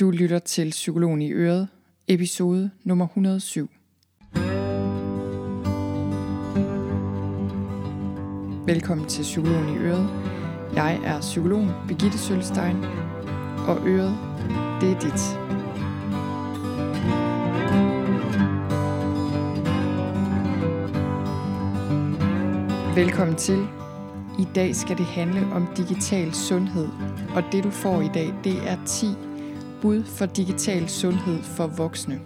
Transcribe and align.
Du 0.00 0.10
lytter 0.10 0.38
til 0.38 0.70
Psykologen 0.70 1.22
i 1.22 1.32
Øret, 1.32 1.68
episode 2.08 2.70
nummer 2.84 3.06
107. 3.06 3.70
Velkommen 8.66 9.08
til 9.08 9.22
Psykologen 9.22 9.68
i 9.68 9.78
Øret. 9.78 10.08
Jeg 10.74 11.00
er 11.04 11.20
psykologen 11.20 11.70
Birgitte 11.88 12.18
Sølstein, 12.18 12.76
og 13.68 13.88
Øret, 13.88 14.18
det 14.80 14.90
er 14.90 15.00
dit. 15.00 15.20
Velkommen 22.96 23.36
til. 23.36 23.66
I 24.38 24.46
dag 24.54 24.76
skal 24.76 24.98
det 24.98 25.06
handle 25.06 25.46
om 25.54 25.66
digital 25.76 26.34
sundhed, 26.34 26.88
og 27.34 27.42
det 27.52 27.64
du 27.64 27.70
får 27.70 28.00
i 28.00 28.08
dag, 28.14 28.34
det 28.44 28.68
er 28.68 28.76
10 28.86 29.06
bud 29.82 30.04
for 30.04 30.26
digital 30.26 30.88
sundhed 30.88 31.42
for 31.42 31.66
voksne. 31.66 32.20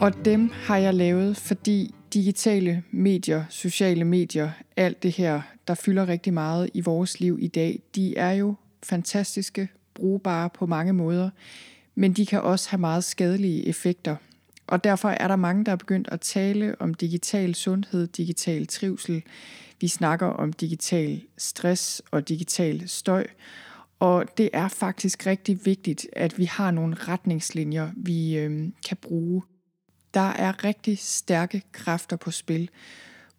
Og 0.00 0.24
dem 0.24 0.50
har 0.52 0.76
jeg 0.76 0.94
lavet, 0.94 1.36
fordi 1.36 1.94
digitale 2.14 2.82
medier, 2.90 3.44
sociale 3.50 4.04
medier, 4.04 4.50
alt 4.76 5.02
det 5.02 5.12
her, 5.12 5.40
der 5.68 5.74
fylder 5.74 6.08
rigtig 6.08 6.34
meget 6.34 6.70
i 6.74 6.80
vores 6.80 7.20
liv 7.20 7.38
i 7.40 7.48
dag, 7.48 7.80
de 7.94 8.16
er 8.16 8.32
jo 8.32 8.54
fantastiske, 8.82 9.68
brugbare 9.94 10.50
på 10.50 10.66
mange 10.66 10.92
måder, 10.92 11.30
men 11.94 12.12
de 12.12 12.26
kan 12.26 12.40
også 12.40 12.70
have 12.70 12.80
meget 12.80 13.04
skadelige 13.04 13.66
effekter. 13.66 14.16
Og 14.66 14.84
derfor 14.84 15.08
er 15.08 15.28
der 15.28 15.36
mange, 15.36 15.64
der 15.64 15.72
er 15.72 15.76
begyndt 15.76 16.08
at 16.12 16.20
tale 16.20 16.76
om 16.80 16.94
digital 16.94 17.54
sundhed, 17.54 18.06
digital 18.06 18.66
trivsel. 18.66 19.22
Vi 19.80 19.88
snakker 19.88 20.26
om 20.26 20.52
digital 20.52 21.20
stress 21.38 22.02
og 22.10 22.28
digital 22.28 22.88
støj. 22.88 23.26
Og 23.98 24.24
det 24.38 24.50
er 24.52 24.68
faktisk 24.68 25.26
rigtig 25.26 25.66
vigtigt, 25.66 26.06
at 26.12 26.38
vi 26.38 26.44
har 26.44 26.70
nogle 26.70 26.94
retningslinjer, 26.94 27.90
vi 27.96 28.38
øh, 28.38 28.68
kan 28.88 28.96
bruge. 28.96 29.42
Der 30.14 30.20
er 30.20 30.64
rigtig 30.64 30.98
stærke 30.98 31.62
kræfter 31.72 32.16
på 32.16 32.30
spil. 32.30 32.70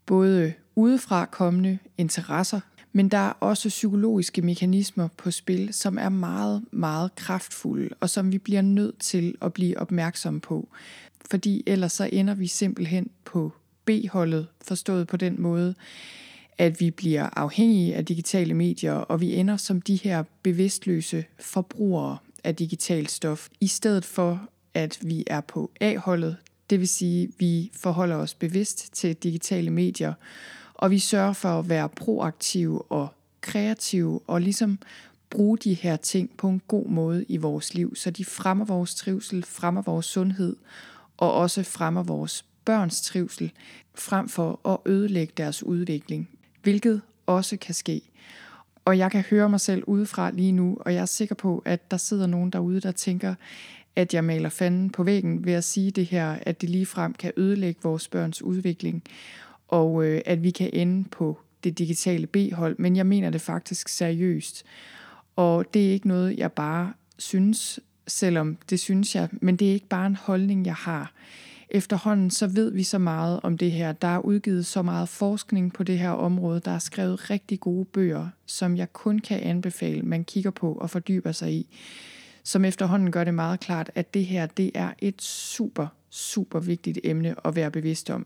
Både 0.05 0.53
udefra 0.75 1.25
kommende 1.25 1.79
interesser, 1.97 2.59
men 2.91 3.09
der 3.09 3.17
er 3.17 3.33
også 3.39 3.69
psykologiske 3.69 4.41
mekanismer 4.41 5.07
på 5.17 5.31
spil, 5.31 5.73
som 5.73 5.97
er 5.97 6.09
meget, 6.09 6.65
meget 6.71 7.15
kraftfulde, 7.15 7.89
og 7.99 8.09
som 8.09 8.31
vi 8.31 8.37
bliver 8.37 8.61
nødt 8.61 8.99
til 8.99 9.35
at 9.41 9.53
blive 9.53 9.79
opmærksomme 9.79 10.39
på. 10.39 10.69
Fordi 11.31 11.63
ellers 11.67 11.91
så 11.91 12.09
ender 12.13 12.35
vi 12.35 12.47
simpelthen 12.47 13.09
på 13.25 13.51
B-holdet, 13.85 14.47
forstået 14.61 15.07
på 15.07 15.17
den 15.17 15.41
måde, 15.41 15.75
at 16.57 16.79
vi 16.79 16.91
bliver 16.91 17.29
afhængige 17.33 17.95
af 17.95 18.05
digitale 18.05 18.53
medier, 18.53 18.93
og 18.93 19.21
vi 19.21 19.35
ender 19.35 19.57
som 19.57 19.81
de 19.81 19.95
her 19.95 20.23
bevidstløse 20.43 21.25
forbrugere 21.39 22.17
af 22.43 22.55
digitalt 22.55 23.11
stof, 23.11 23.47
i 23.61 23.67
stedet 23.67 24.05
for 24.05 24.49
at 24.73 24.99
vi 25.01 25.23
er 25.27 25.41
på 25.41 25.71
A-holdet, 25.81 26.37
det 26.69 26.79
vil 26.79 26.87
sige, 26.87 27.23
at 27.23 27.29
vi 27.39 27.71
forholder 27.73 28.15
os 28.15 28.33
bevidst 28.33 28.93
til 28.93 29.15
digitale 29.15 29.69
medier, 29.69 30.13
og 30.73 30.91
vi 30.91 30.99
sørger 30.99 31.33
for 31.33 31.59
at 31.59 31.69
være 31.69 31.89
proaktive 31.89 32.81
og 32.81 33.07
kreative, 33.41 34.19
og 34.27 34.41
ligesom 34.41 34.79
bruge 35.29 35.57
de 35.57 35.73
her 35.73 35.95
ting 35.95 36.29
på 36.37 36.49
en 36.49 36.61
god 36.67 36.87
måde 36.87 37.25
i 37.29 37.37
vores 37.37 37.73
liv, 37.73 37.95
så 37.95 38.11
de 38.11 38.25
fremmer 38.25 38.65
vores 38.65 38.95
trivsel, 38.95 39.43
fremmer 39.45 39.81
vores 39.81 40.05
sundhed, 40.05 40.55
og 41.17 41.33
også 41.33 41.63
fremmer 41.63 42.03
vores 42.03 42.45
børns 42.65 43.01
trivsel, 43.01 43.51
frem 43.95 44.29
for 44.29 44.69
at 44.69 44.91
ødelægge 44.91 45.33
deres 45.37 45.63
udvikling 45.63 46.29
hvilket 46.67 47.01
også 47.25 47.57
kan 47.57 47.75
ske. 47.75 48.01
Og 48.85 48.97
jeg 48.97 49.11
kan 49.11 49.21
høre 49.21 49.49
mig 49.49 49.59
selv 49.59 49.83
udefra 49.87 50.31
lige 50.31 50.51
nu, 50.51 50.77
og 50.81 50.93
jeg 50.93 51.01
er 51.01 51.05
sikker 51.05 51.35
på, 51.35 51.61
at 51.65 51.91
der 51.91 51.97
sidder 51.97 52.27
nogen 52.27 52.49
derude, 52.49 52.81
der 52.81 52.91
tænker, 52.91 53.35
at 53.95 54.13
jeg 54.13 54.23
maler 54.23 54.49
fanden 54.49 54.89
på 54.89 55.03
væggen 55.03 55.45
ved 55.45 55.53
at 55.53 55.63
sige 55.63 55.91
det 55.91 56.05
her, 56.05 56.37
at 56.41 56.61
det 56.61 56.69
lige 56.69 56.85
frem 56.85 57.13
kan 57.13 57.31
ødelægge 57.37 57.79
vores 57.83 58.07
børns 58.07 58.41
udvikling, 58.41 59.03
og 59.67 60.05
øh, 60.05 60.21
at 60.25 60.43
vi 60.43 60.51
kan 60.51 60.69
ende 60.73 61.09
på 61.09 61.39
det 61.63 61.77
digitale 61.77 62.27
B-hold, 62.27 62.75
men 62.79 62.95
jeg 62.95 63.05
mener 63.05 63.29
det 63.29 63.41
faktisk 63.41 63.87
seriøst. 63.87 64.65
Og 65.35 65.73
det 65.73 65.87
er 65.87 65.91
ikke 65.91 66.07
noget, 66.07 66.37
jeg 66.37 66.51
bare 66.51 66.93
synes, 67.17 67.79
selvom 68.07 68.57
det 68.69 68.79
synes 68.79 69.15
jeg, 69.15 69.29
men 69.31 69.55
det 69.55 69.69
er 69.69 69.73
ikke 69.73 69.87
bare 69.87 70.07
en 70.07 70.15
holdning, 70.15 70.65
jeg 70.65 70.75
har 70.75 71.13
efterhånden 71.69 72.31
så 72.31 72.47
ved 72.47 72.71
vi 72.71 72.83
så 72.83 72.97
meget 72.97 73.39
om 73.43 73.57
det 73.57 73.71
her. 73.71 73.91
Der 73.91 74.07
er 74.07 74.19
udgivet 74.19 74.65
så 74.65 74.81
meget 74.81 75.09
forskning 75.09 75.73
på 75.73 75.83
det 75.83 75.99
her 75.99 76.09
område. 76.09 76.59
Der 76.59 76.71
er 76.71 76.79
skrevet 76.79 77.29
rigtig 77.29 77.59
gode 77.59 77.85
bøger, 77.85 78.27
som 78.45 78.77
jeg 78.77 78.93
kun 78.93 79.19
kan 79.19 79.39
anbefale, 79.39 80.01
man 80.01 80.23
kigger 80.23 80.51
på 80.51 80.73
og 80.73 80.89
fordyber 80.89 81.31
sig 81.31 81.53
i. 81.53 81.69
Som 82.43 82.65
efterhånden 82.65 83.11
gør 83.11 83.23
det 83.23 83.33
meget 83.33 83.59
klart, 83.59 83.91
at 83.95 84.13
det 84.13 84.25
her 84.25 84.45
det 84.45 84.71
er 84.75 84.93
et 84.99 85.21
super, 85.21 85.87
super 86.09 86.59
vigtigt 86.59 86.99
emne 87.03 87.35
at 87.47 87.55
være 87.55 87.71
bevidst 87.71 88.09
om. 88.09 88.25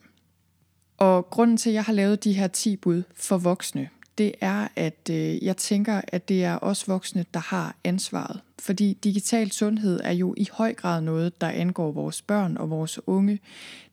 Og 0.97 1.29
grunden 1.29 1.57
til, 1.57 1.69
at 1.69 1.73
jeg 1.73 1.83
har 1.83 1.93
lavet 1.93 2.23
de 2.23 2.33
her 2.33 2.47
10 2.47 2.75
bud 2.75 3.03
for 3.15 3.37
voksne, 3.37 3.89
det 4.21 4.35
er, 4.41 4.67
at 4.75 5.09
øh, 5.11 5.43
jeg 5.43 5.57
tænker, 5.57 6.01
at 6.07 6.29
det 6.29 6.43
er 6.43 6.59
os 6.61 6.87
voksne, 6.87 7.25
der 7.33 7.39
har 7.39 7.75
ansvaret. 7.83 8.39
Fordi 8.59 8.97
digital 9.03 9.51
sundhed 9.51 9.99
er 10.03 10.11
jo 10.11 10.33
i 10.37 10.47
høj 10.51 10.73
grad 10.73 11.01
noget, 11.01 11.41
der 11.41 11.47
angår 11.47 11.91
vores 11.91 12.21
børn 12.21 12.57
og 12.57 12.69
vores 12.69 12.99
unge. 13.07 13.39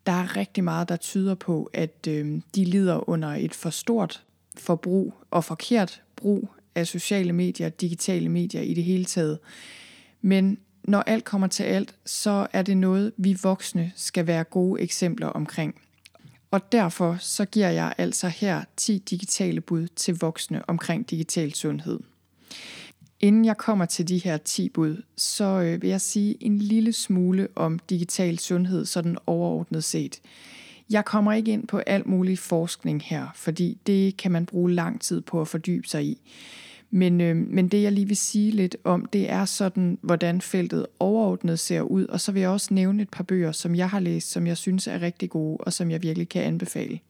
Der 0.06 0.12
er 0.12 0.36
rigtig 0.36 0.64
meget, 0.64 0.88
der 0.88 0.96
tyder 0.96 1.34
på, 1.34 1.70
at 1.72 2.06
øh, 2.08 2.40
de 2.54 2.64
lider 2.64 3.08
under 3.08 3.28
et 3.28 3.54
for 3.54 3.70
stort 3.70 4.24
forbrug 4.56 5.14
og 5.30 5.44
forkert 5.44 6.02
brug 6.16 6.48
af 6.74 6.86
sociale 6.86 7.32
medier, 7.32 7.68
digitale 7.68 8.28
medier 8.28 8.62
i 8.62 8.74
det 8.74 8.84
hele 8.84 9.04
taget. 9.04 9.38
Men 10.22 10.58
når 10.84 11.00
alt 11.00 11.24
kommer 11.24 11.46
til 11.46 11.62
alt, 11.62 11.94
så 12.04 12.46
er 12.52 12.62
det 12.62 12.76
noget, 12.76 13.12
vi 13.16 13.36
voksne 13.42 13.92
skal 13.96 14.26
være 14.26 14.44
gode 14.44 14.82
eksempler 14.82 15.26
omkring. 15.26 15.74
Og 16.50 16.72
derfor 16.72 17.16
så 17.20 17.44
giver 17.44 17.68
jeg 17.68 17.94
altså 17.98 18.28
her 18.28 18.64
10 18.76 18.98
digitale 18.98 19.60
bud 19.60 19.86
til 19.86 20.18
voksne 20.18 20.68
omkring 20.68 21.10
digital 21.10 21.54
sundhed. 21.54 22.00
Inden 23.20 23.44
jeg 23.44 23.56
kommer 23.56 23.84
til 23.84 24.08
de 24.08 24.18
her 24.18 24.36
10 24.36 24.68
bud, 24.68 25.02
så 25.16 25.44
øh, 25.44 25.82
vil 25.82 25.90
jeg 25.90 26.00
sige 26.00 26.36
en 26.40 26.58
lille 26.58 26.92
smule 26.92 27.48
om 27.56 27.78
digital 27.78 28.38
sundhed, 28.38 28.84
sådan 28.84 29.16
overordnet 29.26 29.84
set. 29.84 30.20
Jeg 30.90 31.04
kommer 31.04 31.32
ikke 31.32 31.52
ind 31.52 31.66
på 31.66 31.78
al 31.78 32.08
mulig 32.08 32.38
forskning 32.38 33.02
her, 33.02 33.26
fordi 33.34 33.78
det 33.86 34.16
kan 34.16 34.32
man 34.32 34.46
bruge 34.46 34.72
lang 34.72 35.00
tid 35.00 35.20
på 35.20 35.40
at 35.40 35.48
fordybe 35.48 35.88
sig 35.88 36.04
i. 36.04 36.20
Men, 36.90 37.20
øh, 37.20 37.36
men 37.36 37.68
det 37.68 37.82
jeg 37.82 37.92
lige 37.92 38.06
vil 38.08 38.16
sige 38.16 38.50
lidt 38.50 38.76
om, 38.84 39.04
det 39.04 39.30
er 39.30 39.44
sådan, 39.44 39.98
hvordan 40.02 40.40
feltet 40.40 40.86
overordnet 41.00 41.58
ser 41.58 41.80
ud. 41.80 42.06
Og 42.06 42.20
så 42.20 42.32
vil 42.32 42.40
jeg 42.40 42.50
også 42.50 42.74
nævne 42.74 43.02
et 43.02 43.10
par 43.10 43.24
bøger, 43.24 43.52
som 43.52 43.74
jeg 43.74 43.90
har 43.90 44.00
læst, 44.00 44.30
som 44.30 44.46
jeg 44.46 44.56
synes 44.56 44.86
er 44.86 45.02
rigtig 45.02 45.30
gode, 45.30 45.56
og 45.56 45.72
som 45.72 45.90
jeg 45.90 46.02
virkelig 46.02 46.28
kan 46.28 46.42
anbefale. 46.42 47.00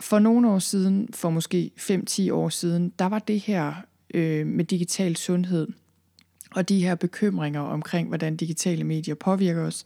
For 0.00 0.18
nogle 0.18 0.48
år 0.48 0.58
siden, 0.58 1.08
for 1.14 1.30
måske 1.30 1.70
5-10 1.76 2.32
år 2.32 2.48
siden, 2.48 2.92
der 2.98 3.06
var 3.06 3.18
det 3.18 3.40
her 3.40 3.74
øh, 4.14 4.46
med 4.46 4.64
digital 4.64 5.16
sundhed 5.16 5.68
og 6.50 6.68
de 6.68 6.82
her 6.82 6.94
bekymringer 6.94 7.60
omkring, 7.60 8.08
hvordan 8.08 8.36
digitale 8.36 8.84
medier 8.84 9.14
påvirker 9.14 9.62
os, 9.62 9.84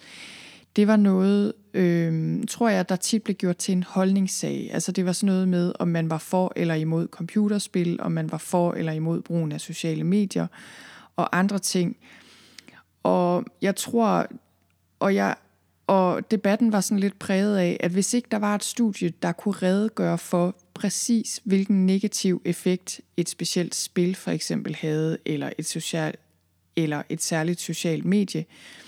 det 0.77 0.87
var 0.87 0.97
noget, 0.97 1.53
øh, 1.75 2.41
tror 2.49 2.69
jeg, 2.69 2.89
der 2.89 2.97
tit 2.97 3.23
blev 3.23 3.37
gjort 3.37 3.57
til 3.57 3.73
en 3.73 3.83
holdningssag. 3.83 4.71
Altså 4.73 4.93
det 4.93 5.07
var 5.07 5.13
sådan 5.13 5.27
noget 5.27 5.49
med, 5.49 5.73
om 5.79 5.89
man 5.89 6.11
var 6.11 6.19
for 6.19 6.53
eller 6.57 6.75
imod 6.75 7.09
computerspil, 7.09 8.01
om 8.01 8.13
man 8.13 8.33
var 8.33 8.39
for 8.39 8.73
eller 8.73 8.93
imod 8.93 9.21
brugen 9.21 9.53
af 9.53 9.61
sociale 9.61 10.05
medier 10.05 10.47
og 11.17 11.39
andre 11.39 11.59
ting. 11.59 11.97
Og 13.03 13.45
jeg 13.63 13.77
tror, 13.77 14.27
og 15.01 15.15
jeg 15.15 15.35
og 15.87 16.31
debatten 16.31 16.73
var 16.73 16.81
sådan 16.81 16.99
lidt 16.99 17.19
præget 17.19 17.59
af, 17.59 17.77
at 17.81 17.91
hvis 17.91 18.15
ikke 18.15 18.29
der 18.31 18.37
var 18.37 18.55
et 18.55 18.65
studie, 18.65 19.13
der 19.23 19.33
kunne 19.33 19.55
redegøre 19.55 20.19
for 20.19 20.57
præcis, 20.75 21.41
hvilken 21.45 21.87
negativ 21.87 22.43
effekt 22.45 23.01
et 23.17 23.29
specielt 23.29 23.75
spil 23.75 24.15
for 24.15 24.31
eksempel 24.31 24.75
havde, 24.75 25.19
eller 25.25 25.51
et, 25.59 25.67
social, 25.67 26.15
eller 26.77 27.03
et 27.09 27.23
særligt 27.23 27.61
socialt 27.61 28.05
medie, 28.05 28.41
øh, 28.41 28.82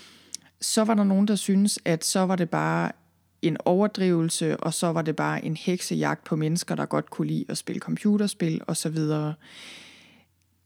så 0.65 0.83
var 0.83 0.93
der 0.93 1.03
nogen, 1.03 1.27
der 1.27 1.35
synes, 1.35 1.79
at 1.85 2.05
så 2.05 2.19
var 2.19 2.35
det 2.35 2.49
bare 2.49 2.91
en 3.41 3.57
overdrivelse, 3.65 4.57
og 4.57 4.73
så 4.73 4.87
var 4.87 5.01
det 5.01 5.15
bare 5.15 5.45
en 5.45 5.57
heksejagt 5.57 6.23
på 6.23 6.35
mennesker, 6.35 6.75
der 6.75 6.85
godt 6.85 7.09
kunne 7.09 7.27
lide 7.27 7.45
at 7.49 7.57
spille 7.57 7.79
computerspil 7.79 8.61
osv. 8.67 8.97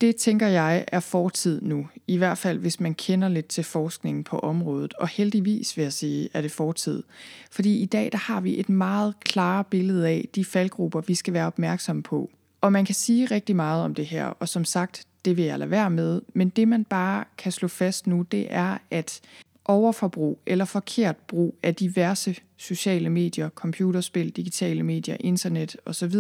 Det 0.01 0.16
tænker 0.16 0.48
jeg 0.48 0.86
er 0.88 1.00
fortid 1.00 1.62
nu, 1.62 1.88
i 2.07 2.18
hvert 2.18 2.38
fald 2.38 2.60
hvis 2.60 2.80
man 2.80 2.94
kender 2.94 3.28
lidt 3.28 3.48
til 3.48 3.63
forskningen 3.63 4.24
på 4.24 4.40
området, 4.40 4.94
og 4.94 5.07
heldigvis 5.07 5.78
vil 5.78 5.84
jeg 5.84 5.94
sige, 5.94 6.30
er 6.34 6.42
det 6.42 6.52
fortid. 6.52 7.04
Fordi 7.52 7.78
i 7.78 7.86
dag 7.86 8.10
der 8.12 8.18
har 8.18 8.42
vi 8.42 8.60
et 8.60 8.69
meget 8.69 9.13
klare 9.19 9.63
billede 9.63 10.07
af 10.07 10.30
de 10.36 10.45
faldgrupper, 10.45 11.02
vi 11.02 11.16
skal 11.16 11.34
være 11.34 11.48
opmærksomme 11.48 12.04
på. 12.04 12.30
Og 12.62 12.72
man 12.72 12.86
kan 12.86 12.95
sige 12.95 13.25
rigtig 13.25 13.56
meget 13.56 13.84
om 13.84 13.95
det 13.95 14.06
her, 14.06 14.25
og 14.25 14.50
som 14.50 14.66
sagt, 14.66 15.06
det 15.25 15.38
vil 15.38 15.45
jeg 15.45 15.60
lade 15.60 15.72
være 15.72 15.90
med, 15.90 16.22
men 16.34 16.50
det 16.50 16.68
man 16.68 16.86
bare 16.86 17.24
kan 17.38 17.52
slå 17.52 17.68
fast 17.68 18.07
nu, 18.07 18.22
det 18.31 18.48
er, 18.50 18.78
at 18.92 19.22
overforbrug 19.69 20.39
eller 20.45 20.66
forkert 20.66 21.16
brug 21.18 21.56
af 21.63 21.75
diverse 21.75 22.36
sociale 22.57 23.10
medier, 23.10 23.50
computerspil, 23.50 24.30
digitale 24.30 24.83
medier, 24.83 25.18
internet 25.19 25.77
osv., 25.86 26.16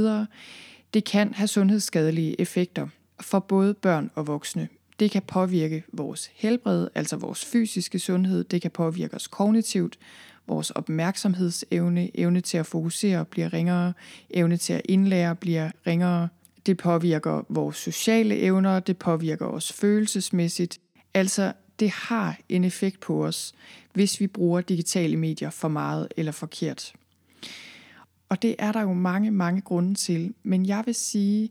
det 0.93 1.03
kan 1.05 1.33
have 1.33 1.47
sundhedsskadelige 1.47 2.41
effekter 2.41 2.87
for 3.21 3.39
både 3.39 3.73
børn 3.73 4.11
og 4.15 4.27
voksne. 4.27 4.67
Det 4.99 5.11
kan 5.11 5.21
påvirke 5.21 5.83
vores 5.93 6.31
helbred, 6.35 6.87
altså 6.95 7.15
vores 7.15 7.45
fysiske 7.45 7.99
sundhed. 7.99 8.43
Det 8.43 8.61
kan 8.61 8.71
påvirke 8.71 9.15
os 9.15 9.27
kognitivt. 9.27 9.99
Vores 10.47 10.71
opmærksomhedsevne, 10.71 12.17
evne 12.17 12.41
til 12.41 12.57
at 12.57 12.65
fokusere 12.65 13.25
bliver 13.25 13.53
ringere. 13.53 13.93
Evne 14.29 14.57
til 14.57 14.73
at 14.73 14.81
indlære 14.85 15.35
bliver 15.35 15.71
ringere. 15.87 16.27
Det 16.65 16.77
påvirker 16.77 17.45
vores 17.49 17.77
sociale 17.77 18.39
evner. 18.39 18.79
Det 18.79 18.97
påvirker 18.97 19.45
os 19.45 19.73
følelsesmæssigt. 19.73 20.79
Altså, 21.13 21.53
det 21.79 21.89
har 21.89 22.37
en 22.49 22.63
effekt 22.63 22.99
på 22.99 23.25
os, 23.25 23.53
hvis 23.93 24.19
vi 24.19 24.27
bruger 24.27 24.61
digitale 24.61 25.17
medier 25.17 25.49
for 25.49 25.67
meget 25.67 26.07
eller 26.17 26.31
forkert. 26.31 26.93
Og 28.29 28.41
det 28.41 28.55
er 28.59 28.71
der 28.71 28.81
jo 28.81 28.93
mange, 28.93 29.31
mange 29.31 29.61
grunde 29.61 29.95
til. 29.95 30.33
Men 30.43 30.65
jeg 30.65 30.83
vil 30.85 30.95
sige, 30.95 31.49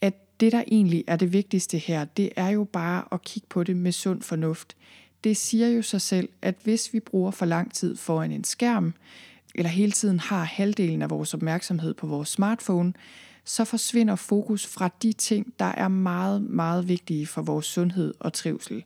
at 0.00 0.40
det, 0.40 0.52
der 0.52 0.64
egentlig 0.66 1.04
er 1.06 1.16
det 1.16 1.32
vigtigste 1.32 1.78
her, 1.78 2.04
det 2.04 2.30
er 2.36 2.48
jo 2.48 2.64
bare 2.64 3.04
at 3.12 3.22
kigge 3.22 3.46
på 3.48 3.64
det 3.64 3.76
med 3.76 3.92
sund 3.92 4.22
fornuft. 4.22 4.76
Det 5.24 5.36
siger 5.36 5.68
jo 5.68 5.82
sig 5.82 6.00
selv, 6.00 6.28
at 6.42 6.54
hvis 6.64 6.92
vi 6.92 7.00
bruger 7.00 7.30
for 7.30 7.46
lang 7.46 7.74
tid 7.74 7.96
foran 7.96 8.32
en 8.32 8.44
skærm, 8.44 8.94
eller 9.54 9.70
hele 9.70 9.92
tiden 9.92 10.20
har 10.20 10.44
halvdelen 10.44 11.02
af 11.02 11.10
vores 11.10 11.34
opmærksomhed 11.34 11.94
på 11.94 12.06
vores 12.06 12.28
smartphone, 12.28 12.92
så 13.44 13.64
forsvinder 13.64 14.16
fokus 14.16 14.66
fra 14.66 14.90
de 15.02 15.12
ting, 15.12 15.54
der 15.58 15.64
er 15.64 15.88
meget, 15.88 16.42
meget 16.42 16.88
vigtige 16.88 17.26
for 17.26 17.42
vores 17.42 17.66
sundhed 17.66 18.14
og 18.20 18.32
trivsel, 18.32 18.84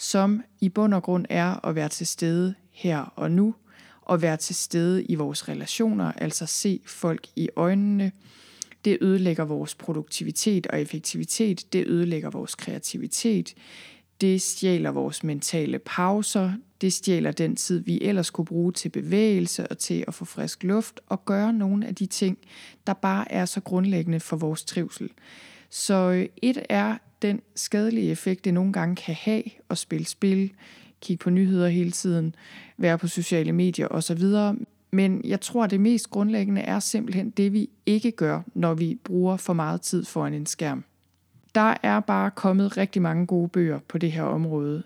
som 0.00 0.42
i 0.60 0.68
bund 0.68 0.94
og 0.94 1.02
grund 1.02 1.26
er 1.28 1.66
at 1.66 1.74
være 1.74 1.88
til 1.88 2.06
stede 2.06 2.54
her 2.70 2.98
og 2.98 3.30
nu, 3.30 3.54
og 4.02 4.22
være 4.22 4.36
til 4.36 4.54
stede 4.54 5.04
i 5.04 5.14
vores 5.14 5.48
relationer, 5.48 6.12
altså 6.12 6.46
se 6.46 6.80
folk 6.86 7.26
i 7.36 7.48
øjnene. 7.56 8.12
Det 8.84 8.98
ødelægger 9.00 9.44
vores 9.44 9.74
produktivitet 9.74 10.66
og 10.66 10.80
effektivitet, 10.80 11.72
det 11.72 11.86
ødelægger 11.86 12.30
vores 12.30 12.54
kreativitet, 12.54 13.54
det 14.20 14.42
stjæler 14.42 14.90
vores 14.90 15.24
mentale 15.24 15.78
pauser, 15.78 16.52
det 16.80 16.92
stjæler 16.92 17.32
den 17.32 17.56
tid, 17.56 17.80
vi 17.80 17.98
ellers 18.02 18.30
kunne 18.30 18.44
bruge 18.44 18.72
til 18.72 18.88
bevægelse 18.88 19.66
og 19.66 19.78
til 19.78 20.04
at 20.08 20.14
få 20.14 20.24
frisk 20.24 20.64
luft 20.64 21.00
og 21.06 21.24
gøre 21.24 21.52
nogle 21.52 21.86
af 21.86 21.94
de 21.94 22.06
ting, 22.06 22.38
der 22.86 22.92
bare 22.92 23.32
er 23.32 23.44
så 23.44 23.60
grundlæggende 23.60 24.20
for 24.20 24.36
vores 24.36 24.64
trivsel. 24.64 25.10
Så 25.70 25.94
øh, 25.94 26.26
et 26.42 26.62
er 26.68 26.96
den 27.22 27.40
skadelige 27.54 28.10
effekt, 28.10 28.44
det 28.44 28.54
nogle 28.54 28.72
gange 28.72 28.96
kan 28.96 29.14
have 29.14 29.42
at 29.70 29.78
spille 29.78 30.06
spil, 30.06 30.52
kigge 31.00 31.22
på 31.22 31.30
nyheder 31.30 31.68
hele 31.68 31.90
tiden, 31.90 32.34
være 32.76 32.98
på 32.98 33.08
sociale 33.08 33.52
medier 33.52 33.88
osv. 33.88 34.22
Men 34.92 35.20
jeg 35.24 35.40
tror, 35.40 35.66
det 35.66 35.80
mest 35.80 36.10
grundlæggende 36.10 36.60
er 36.60 36.78
simpelthen 36.78 37.30
det, 37.30 37.52
vi 37.52 37.68
ikke 37.86 38.10
gør, 38.10 38.42
når 38.54 38.74
vi 38.74 38.98
bruger 39.04 39.36
for 39.36 39.52
meget 39.52 39.80
tid 39.80 40.04
foran 40.04 40.34
en 40.34 40.46
skærm. 40.46 40.84
Der 41.54 41.74
er 41.82 42.00
bare 42.00 42.30
kommet 42.30 42.76
rigtig 42.76 43.02
mange 43.02 43.26
gode 43.26 43.48
bøger 43.48 43.78
på 43.88 43.98
det 43.98 44.12
her 44.12 44.22
område. 44.22 44.82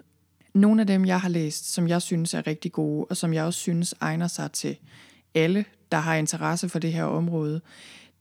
Nogle 0.55 0.81
af 0.81 0.87
dem, 0.87 1.05
jeg 1.05 1.21
har 1.21 1.29
læst, 1.29 1.75
som 1.75 1.89
jeg 1.89 2.03
synes 2.03 2.35
er 2.35 2.47
rigtig 2.47 2.73
gode, 2.73 3.07
og 3.11 3.17
som 3.17 3.35
jeg 3.35 3.45
også 3.45 3.61
synes 3.61 3.95
egner 4.01 4.27
sig 4.27 4.53
til 4.53 4.77
alle, 5.35 5.65
der 5.93 5.99
har 5.99 6.15
interesse 6.15 6.69
for 6.69 6.79
det 6.79 6.93
her 6.93 7.05
område, 7.05 7.61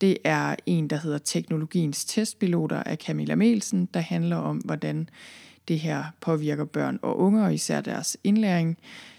det 0.04 0.18
er 0.24 0.56
en, 0.66 0.88
der 0.88 0.96
hedder 0.96 1.18
Teknologiens 1.18 2.06
testpiloter 2.06 2.84
af 2.84 2.98
Camilla 2.98 3.36
Melsen, 3.36 3.90
der 3.94 4.00
handler 4.00 4.36
om, 4.36 4.58
hvordan 4.58 5.10
det 5.68 5.80
her 5.80 6.04
påvirker 6.22 6.66
børn 6.66 7.00
og 7.02 7.20
unge, 7.20 7.46
og 7.46 7.54
især 7.54 7.82
deres 7.82 8.18
indlæring. 8.24 8.78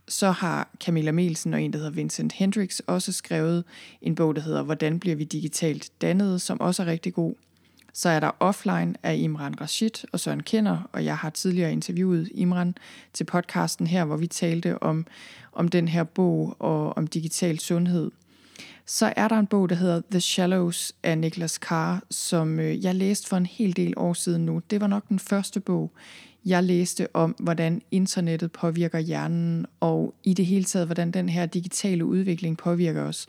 Så 0.09 0.31
har 0.31 0.69
Camilla 0.85 1.13
Melsen 1.13 1.55
og 1.55 1.63
en, 1.63 1.73
der 1.73 1.79
hedder 1.79 1.93
Vincent 1.93 2.33
Hendricks, 2.33 2.81
også 2.81 3.13
skrevet 3.13 3.65
en 4.03 4.15
bog, 4.15 4.37
der 4.37 4.43
hedder 4.43 4.63
Hvordan 4.63 5.01
bliver 5.01 5.17
vi 5.17 5.25
digitalt 5.25 5.91
dannet, 6.01 6.41
som 6.41 6.61
også 6.61 6.83
er 6.83 6.87
rigtig 6.87 7.15
god. 7.15 7.35
Så 7.93 8.09
er 8.09 8.21
der 8.21 8.31
Offline 8.41 8.95
af 9.03 9.17
Imran 9.17 9.61
Rashid 9.61 10.07
og 10.13 10.21
Søren 10.21 10.43
Kender, 10.43 10.89
og 10.93 11.05
jeg 11.05 11.17
har 11.17 11.31
tidligere 11.31 11.73
interviewet 11.73 12.29
Imran 12.35 12.75
til 13.13 13.25
podcasten 13.25 13.87
her, 13.87 14.05
hvor 14.05 14.17
vi 14.17 14.27
talte 14.27 14.83
om, 14.83 15.07
om 15.53 15.69
den 15.69 15.89
her 15.89 16.05
bog 16.05 16.57
og 16.59 16.97
om 16.97 17.07
digital 17.07 17.59
sundhed. 17.59 18.11
Så 18.87 19.13
er 19.17 19.29
der 19.29 19.39
en 19.39 19.47
bog, 19.47 19.69
der 19.69 19.75
hedder 19.75 20.01
The 20.11 20.21
Shallows 20.21 20.93
af 21.03 21.19
Niklas 21.19 21.53
Carr, 21.53 22.03
som 22.11 22.61
øh, 22.61 22.85
jeg 22.85 22.95
læste 22.95 23.29
for 23.29 23.37
en 23.37 23.47
hel 23.47 23.77
del 23.77 23.95
år 23.97 24.13
siden 24.13 24.47
nu. 24.47 24.63
Det 24.71 24.81
var 24.81 24.87
nok 24.87 25.09
den 25.09 25.19
første 25.19 25.61
bog, 25.61 25.93
jeg 26.45 26.65
læste 26.65 27.17
om, 27.17 27.37
hvordan 27.39 27.83
internettet 27.91 28.53
påvirker 28.53 28.99
hjernen, 28.99 29.67
og 29.81 30.15
i 30.25 30.35
det 30.35 30.47
hele 30.47 30.65
taget, 30.65 30.87
hvordan 30.87 31.11
den 31.11 31.29
her 31.29 31.47
digitale 31.47 32.05
udvikling 32.05 32.59
påvirker 32.59 33.03
os. 33.03 33.27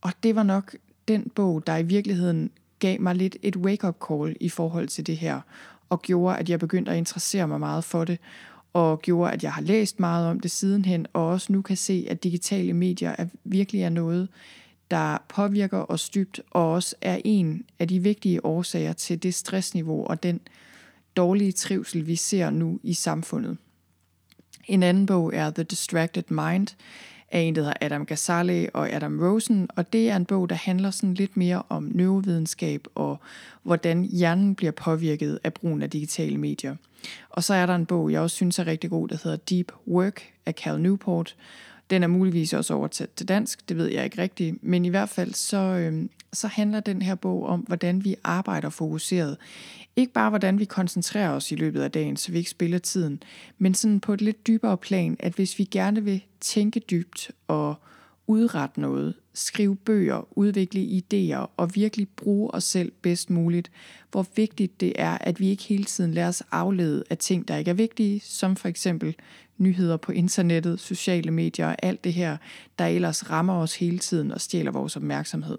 Og 0.00 0.12
det 0.22 0.34
var 0.34 0.42
nok 0.42 0.76
den 1.08 1.30
bog, 1.34 1.66
der 1.66 1.76
i 1.76 1.82
virkeligheden 1.82 2.50
gav 2.78 3.00
mig 3.00 3.14
lidt 3.14 3.36
et 3.42 3.56
wake-up 3.56 3.96
call 4.08 4.36
i 4.40 4.48
forhold 4.48 4.88
til 4.88 5.06
det 5.06 5.16
her, 5.16 5.40
og 5.88 6.02
gjorde, 6.02 6.36
at 6.36 6.50
jeg 6.50 6.58
begyndte 6.58 6.92
at 6.92 6.98
interessere 6.98 7.48
mig 7.48 7.60
meget 7.60 7.84
for 7.84 8.04
det, 8.04 8.18
og 8.72 9.02
gjorde, 9.02 9.32
at 9.32 9.42
jeg 9.42 9.52
har 9.52 9.62
læst 9.62 10.00
meget 10.00 10.28
om 10.28 10.40
det 10.40 10.50
sidenhen, 10.50 11.06
og 11.12 11.26
også 11.26 11.52
nu 11.52 11.62
kan 11.62 11.76
se, 11.76 12.06
at 12.10 12.24
digitale 12.24 12.72
medier 12.72 13.14
er, 13.18 13.26
virkelig 13.44 13.82
er 13.82 13.88
noget, 13.88 14.28
der 14.90 15.18
påvirker 15.28 15.90
os 15.90 16.10
dybt, 16.10 16.40
og 16.50 16.72
også 16.72 16.96
er 17.00 17.20
en 17.24 17.64
af 17.78 17.88
de 17.88 17.98
vigtige 17.98 18.44
årsager 18.44 18.92
til 18.92 19.22
det 19.22 19.34
stressniveau 19.34 20.06
og 20.06 20.22
den 20.22 20.40
dårlige 21.16 21.52
trivsel, 21.52 22.06
vi 22.06 22.16
ser 22.16 22.50
nu 22.50 22.80
i 22.82 22.94
samfundet. 22.94 23.56
En 24.66 24.82
anden 24.82 25.06
bog 25.06 25.34
er 25.34 25.50
The 25.50 25.62
Distracted 25.62 26.22
Mind 26.28 26.68
af 27.30 27.40
en, 27.40 27.54
der 27.54 27.60
hedder 27.60 27.76
Adam 27.80 28.06
Gazzale 28.06 28.70
og 28.74 28.92
Adam 28.92 29.20
Rosen, 29.20 29.68
og 29.76 29.92
det 29.92 30.10
er 30.10 30.16
en 30.16 30.24
bog, 30.24 30.50
der 30.50 30.56
handler 30.56 30.90
sådan 30.90 31.14
lidt 31.14 31.36
mere 31.36 31.62
om 31.68 31.90
neurovidenskab 31.94 32.86
og 32.94 33.20
hvordan 33.62 34.04
hjernen 34.04 34.54
bliver 34.54 34.72
påvirket 34.72 35.38
af 35.44 35.54
brugen 35.54 35.82
af 35.82 35.90
digitale 35.90 36.38
medier. 36.38 36.76
Og 37.30 37.44
så 37.44 37.54
er 37.54 37.66
der 37.66 37.74
en 37.74 37.86
bog, 37.86 38.12
jeg 38.12 38.20
også 38.20 38.36
synes 38.36 38.58
er 38.58 38.66
rigtig 38.66 38.90
god, 38.90 39.08
der 39.08 39.16
hedder 39.24 39.36
Deep 39.36 39.72
Work 39.88 40.32
af 40.46 40.52
Cal 40.52 40.80
Newport. 40.80 41.36
Den 41.90 42.02
er 42.02 42.06
muligvis 42.06 42.52
også 42.52 42.74
oversat 42.74 43.10
til 43.16 43.28
dansk, 43.28 43.68
det 43.68 43.76
ved 43.76 43.86
jeg 43.86 44.04
ikke 44.04 44.22
rigtigt, 44.22 44.56
men 44.62 44.84
i 44.84 44.88
hvert 44.88 45.08
fald 45.08 45.34
så, 45.34 45.56
øh, 45.56 46.08
så 46.32 46.46
handler 46.46 46.80
den 46.80 47.02
her 47.02 47.14
bog 47.14 47.46
om, 47.46 47.60
hvordan 47.60 48.04
vi 48.04 48.14
arbejder 48.24 48.70
fokuseret. 48.70 49.36
Ikke 49.96 50.12
bare 50.12 50.28
hvordan 50.28 50.58
vi 50.58 50.64
koncentrerer 50.64 51.30
os 51.30 51.52
i 51.52 51.54
løbet 51.54 51.82
af 51.82 51.90
dagen, 51.90 52.16
så 52.16 52.32
vi 52.32 52.38
ikke 52.38 52.50
spiller 52.50 52.78
tiden, 52.78 53.22
men 53.58 53.74
sådan 53.74 54.00
på 54.00 54.12
et 54.12 54.20
lidt 54.20 54.46
dybere 54.46 54.76
plan, 54.76 55.16
at 55.20 55.32
hvis 55.32 55.58
vi 55.58 55.64
gerne 55.64 56.04
vil 56.04 56.22
tænke 56.40 56.80
dybt 56.80 57.30
og 57.48 57.74
udrette 58.26 58.80
noget, 58.80 59.14
skrive 59.34 59.76
bøger, 59.76 60.38
udvikle 60.38 60.80
idéer 60.80 61.50
og 61.56 61.74
virkelig 61.74 62.08
bruge 62.08 62.54
os 62.54 62.64
selv 62.64 62.92
bedst 63.02 63.30
muligt, 63.30 63.70
hvor 64.10 64.26
vigtigt 64.36 64.80
det 64.80 64.92
er, 64.96 65.18
at 65.20 65.40
vi 65.40 65.48
ikke 65.48 65.62
hele 65.62 65.84
tiden 65.84 66.14
lader 66.14 66.28
os 66.28 66.42
aflede 66.52 67.04
af 67.10 67.18
ting, 67.18 67.48
der 67.48 67.56
ikke 67.56 67.70
er 67.70 67.74
vigtige, 67.74 68.20
som 68.20 68.56
for 68.56 68.68
eksempel 68.68 69.14
nyheder 69.58 69.96
på 69.96 70.12
internettet, 70.12 70.80
sociale 70.80 71.30
medier 71.30 71.66
og 71.66 71.76
alt 71.82 72.04
det 72.04 72.12
her, 72.12 72.36
der 72.78 72.86
ellers 72.86 73.30
rammer 73.30 73.54
os 73.54 73.74
hele 73.74 73.98
tiden 73.98 74.32
og 74.32 74.40
stjæler 74.40 74.70
vores 74.70 74.96
opmærksomhed. 74.96 75.58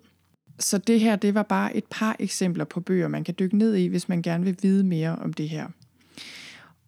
Så 0.60 0.78
det 0.78 1.00
her, 1.00 1.16
det 1.16 1.34
var 1.34 1.44
bare 1.44 1.78
et 1.78 1.84
par 1.90 2.16
eksempler 2.20 2.66
på 2.66 2.80
bøger, 2.80 3.08
man 3.08 3.24
kan 3.24 3.36
dykke 3.40 3.58
ned 3.58 3.76
i, 3.76 3.88
hvis 3.88 4.10
man 4.10 4.22
gerne 4.22 4.44
vil 4.44 4.58
vide 4.62 4.84
mere 4.84 5.16
om 5.16 5.34
det 5.34 5.50
her. 5.50 5.68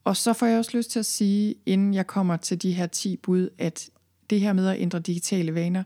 Og 0.04 0.18
så 0.18 0.34
får 0.34 0.46
jeg 0.46 0.58
også 0.58 0.78
lyst 0.78 0.92
til 0.92 1.00
at 1.00 1.06
sige, 1.06 1.56
inden 1.66 1.94
jeg 1.94 2.08
kommer 2.08 2.38
til 2.38 2.62
de 2.62 2.72
her 2.72 2.88
10 2.88 3.18
bud, 3.18 3.50
at 3.58 3.90
det 4.30 4.40
her 4.40 4.54
med 4.54 4.68
at 4.68 4.82
ændre 4.82 5.00
digitale 5.00 5.56
vaner, 5.56 5.84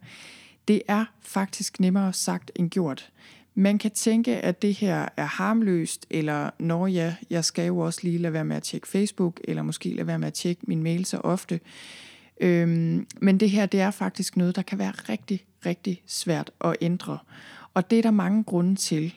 det 0.68 0.82
er 0.88 1.06
faktisk 1.22 1.80
nemmere 1.80 2.14
sagt 2.14 2.52
end 2.56 2.70
gjort. 2.70 3.10
Man 3.56 3.78
kan 3.78 3.92
tænke, 3.92 4.38
at 4.38 4.62
det 4.62 4.74
her 4.74 5.08
er 5.18 5.26
harmløst, 5.26 6.06
eller 6.10 6.50
når 6.60 6.88
ja, 6.88 7.16
jeg 7.30 7.46
skal 7.46 7.68
jo 7.68 7.80
også 7.80 8.00
lige 8.04 8.18
lade 8.18 8.34
være 8.34 8.46
med 8.46 8.56
at 8.56 8.64
tjekke 8.64 8.88
Facebook, 8.88 9.40
eller 9.44 9.64
måske 9.64 9.94
lade 9.94 10.08
være 10.08 10.20
med 10.20 10.28
at 10.28 10.34
tjekke 10.34 10.62
min 10.68 10.84
mail 10.84 11.06
så 11.06 11.18
ofte. 11.18 11.60
Øhm, 12.42 13.08
men 13.22 13.40
det 13.40 13.50
her, 13.50 13.66
det 13.66 13.82
er 13.82 13.92
faktisk 13.92 14.38
noget, 14.38 14.56
der 14.56 14.62
kan 14.62 14.80
være 14.80 14.92
rigtig, 14.92 15.46
rigtig 15.66 16.02
svært 16.06 16.52
at 16.62 16.76
ændre. 16.82 17.18
Og 17.74 17.90
det 17.90 17.98
er 17.98 18.02
der 18.02 18.12
mange 18.12 18.44
grunde 18.44 18.76
til. 18.76 19.14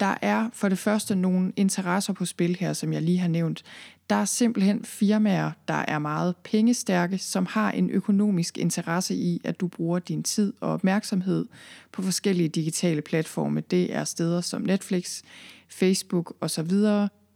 Der 0.00 0.14
er 0.22 0.48
for 0.52 0.68
det 0.68 0.78
første 0.78 1.16
nogle 1.16 1.52
interesser 1.56 2.12
på 2.12 2.24
spil 2.24 2.56
her, 2.60 2.72
som 2.72 2.92
jeg 2.92 3.02
lige 3.02 3.18
har 3.18 3.28
nævnt. 3.28 3.64
Der 4.10 4.16
er 4.16 4.24
simpelthen 4.24 4.84
firmaer, 4.84 5.50
der 5.68 5.84
er 5.88 5.98
meget 5.98 6.36
pengestærke, 6.36 7.18
som 7.18 7.46
har 7.46 7.70
en 7.70 7.90
økonomisk 7.90 8.58
interesse 8.58 9.14
i, 9.14 9.40
at 9.44 9.60
du 9.60 9.68
bruger 9.68 9.98
din 9.98 10.22
tid 10.22 10.52
og 10.60 10.72
opmærksomhed 10.72 11.46
på 11.92 12.02
forskellige 12.02 12.48
digitale 12.48 13.02
platforme. 13.02 13.60
Det 13.60 13.94
er 13.94 14.04
steder 14.04 14.40
som 14.40 14.62
Netflix, 14.62 15.22
Facebook 15.68 16.36
osv. 16.40 16.70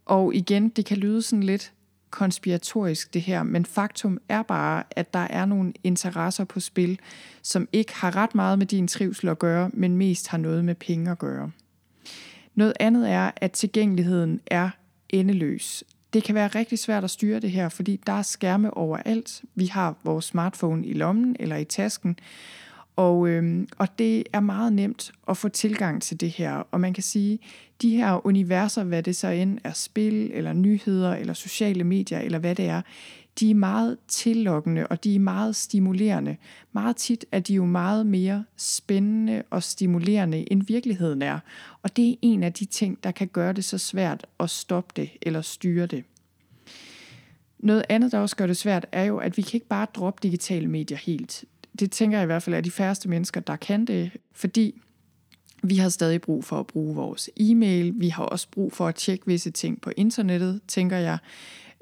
Og 0.05 0.35
igen, 0.35 0.69
det 0.69 0.85
kan 0.85 0.97
lyde 0.97 1.21
sådan 1.21 1.43
lidt 1.43 1.73
konspiratorisk 2.09 3.13
det 3.13 3.21
her, 3.21 3.43
men 3.43 3.65
faktum 3.65 4.17
er 4.29 4.41
bare, 4.41 4.83
at 4.91 5.13
der 5.13 5.19
er 5.19 5.45
nogle 5.45 5.73
interesser 5.83 6.43
på 6.43 6.59
spil, 6.59 6.99
som 7.41 7.67
ikke 7.71 7.95
har 7.95 8.15
ret 8.15 8.35
meget 8.35 8.59
med 8.59 8.65
din 8.65 8.87
trivsel 8.87 9.29
at 9.29 9.39
gøre, 9.39 9.69
men 9.73 9.97
mest 9.97 10.27
har 10.27 10.37
noget 10.37 10.65
med 10.65 10.75
penge 10.75 11.11
at 11.11 11.19
gøre. 11.19 11.51
Noget 12.55 12.73
andet 12.79 13.09
er, 13.09 13.31
at 13.35 13.51
tilgængeligheden 13.51 14.39
er 14.47 14.69
endeløs. 15.09 15.83
Det 16.13 16.23
kan 16.23 16.35
være 16.35 16.47
rigtig 16.47 16.79
svært 16.79 17.03
at 17.03 17.09
styre 17.09 17.39
det 17.39 17.51
her, 17.51 17.69
fordi 17.69 17.99
der 18.07 18.13
er 18.13 18.21
skærme 18.21 18.77
overalt. 18.77 19.41
Vi 19.55 19.65
har 19.65 19.95
vores 20.03 20.25
smartphone 20.25 20.85
i 20.85 20.93
lommen 20.93 21.35
eller 21.39 21.55
i 21.55 21.65
tasken, 21.65 22.19
og, 22.95 23.27
øhm, 23.27 23.67
og 23.77 23.87
det 23.99 24.23
er 24.33 24.39
meget 24.39 24.73
nemt 24.73 25.11
at 25.29 25.37
få 25.37 25.49
tilgang 25.49 26.01
til 26.01 26.21
det 26.21 26.29
her. 26.29 26.53
Og 26.53 26.79
man 26.79 26.93
kan 26.93 27.03
sige, 27.03 27.39
de 27.81 27.95
her 27.95 28.25
universer, 28.25 28.83
hvad 28.83 29.03
det 29.03 29.15
så 29.15 29.27
end 29.27 29.59
er 29.63 29.73
spil, 29.73 30.31
eller 30.33 30.53
nyheder, 30.53 31.15
eller 31.15 31.33
sociale 31.33 31.83
medier, 31.83 32.19
eller 32.19 32.39
hvad 32.39 32.55
det 32.55 32.65
er, 32.65 32.81
de 33.39 33.51
er 33.51 33.55
meget 33.55 33.97
tillokkende, 34.07 34.87
og 34.87 35.03
de 35.03 35.15
er 35.15 35.19
meget 35.19 35.55
stimulerende. 35.55 36.37
Meget 36.71 36.95
tit 36.95 37.25
er 37.31 37.39
de 37.39 37.53
jo 37.53 37.65
meget 37.65 38.05
mere 38.05 38.43
spændende 38.57 39.43
og 39.49 39.63
stimulerende, 39.63 40.51
end 40.51 40.63
virkeligheden 40.67 41.21
er. 41.21 41.39
Og 41.81 41.97
det 41.97 42.09
er 42.09 42.15
en 42.21 42.43
af 42.43 42.53
de 42.53 42.65
ting, 42.65 43.03
der 43.03 43.11
kan 43.11 43.27
gøre 43.27 43.53
det 43.53 43.65
så 43.65 43.77
svært 43.77 44.25
at 44.39 44.49
stoppe 44.49 44.93
det 44.95 45.09
eller 45.21 45.41
styre 45.41 45.85
det. 45.85 46.03
Noget 47.59 47.83
andet, 47.89 48.11
der 48.11 48.19
også 48.19 48.35
gør 48.35 48.47
det 48.47 48.57
svært, 48.57 48.85
er 48.91 49.03
jo, 49.03 49.17
at 49.17 49.37
vi 49.37 49.41
kan 49.41 49.53
ikke 49.53 49.67
bare 49.67 49.87
droppe 49.93 50.19
digitale 50.23 50.67
medier 50.67 50.97
helt. 50.97 51.45
Det 51.79 51.91
tænker 51.91 52.17
jeg 52.17 52.23
i 52.23 52.25
hvert 52.25 52.43
fald 52.43 52.55
er 52.55 52.61
de 52.61 52.71
færreste 52.71 53.09
mennesker, 53.09 53.41
der 53.41 53.55
kan 53.55 53.85
det, 53.85 54.11
fordi 54.33 54.81
vi 55.63 55.75
har 55.75 55.89
stadig 55.89 56.21
brug 56.21 56.45
for 56.45 56.59
at 56.59 56.67
bruge 56.67 56.95
vores 56.95 57.29
e-mail. 57.37 57.93
Vi 57.95 58.09
har 58.09 58.23
også 58.23 58.47
brug 58.51 58.73
for 58.73 58.87
at 58.87 58.95
tjekke 58.95 59.25
visse 59.27 59.51
ting 59.51 59.81
på 59.81 59.91
internettet, 59.97 60.61
tænker 60.67 60.97
jeg. 60.97 61.17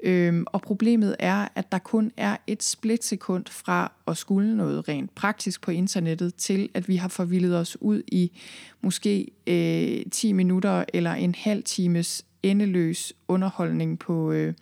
Øhm, 0.02 0.44
og 0.46 0.62
problemet 0.62 1.16
er, 1.18 1.48
at 1.54 1.72
der 1.72 1.78
kun 1.78 2.12
er 2.16 2.36
et 2.46 2.62
splitsekund 2.62 3.44
fra 3.50 3.92
at 4.06 4.16
skulle 4.16 4.56
noget 4.56 4.88
rent 4.88 5.14
praktisk 5.14 5.62
på 5.62 5.70
internettet, 5.70 6.34
til 6.34 6.68
at 6.74 6.88
vi 6.88 6.96
har 6.96 7.08
forvildet 7.08 7.56
os 7.56 7.76
ud 7.80 8.02
i 8.08 8.38
måske 8.80 9.28
øh, 9.46 10.10
10 10.10 10.32
minutter 10.32 10.84
eller 10.94 11.12
en 11.12 11.34
halv 11.34 11.62
times 11.62 12.24
endeløs 12.42 13.12
underholdning 13.28 13.98
på 13.98 14.32
øh, 14.32 14.54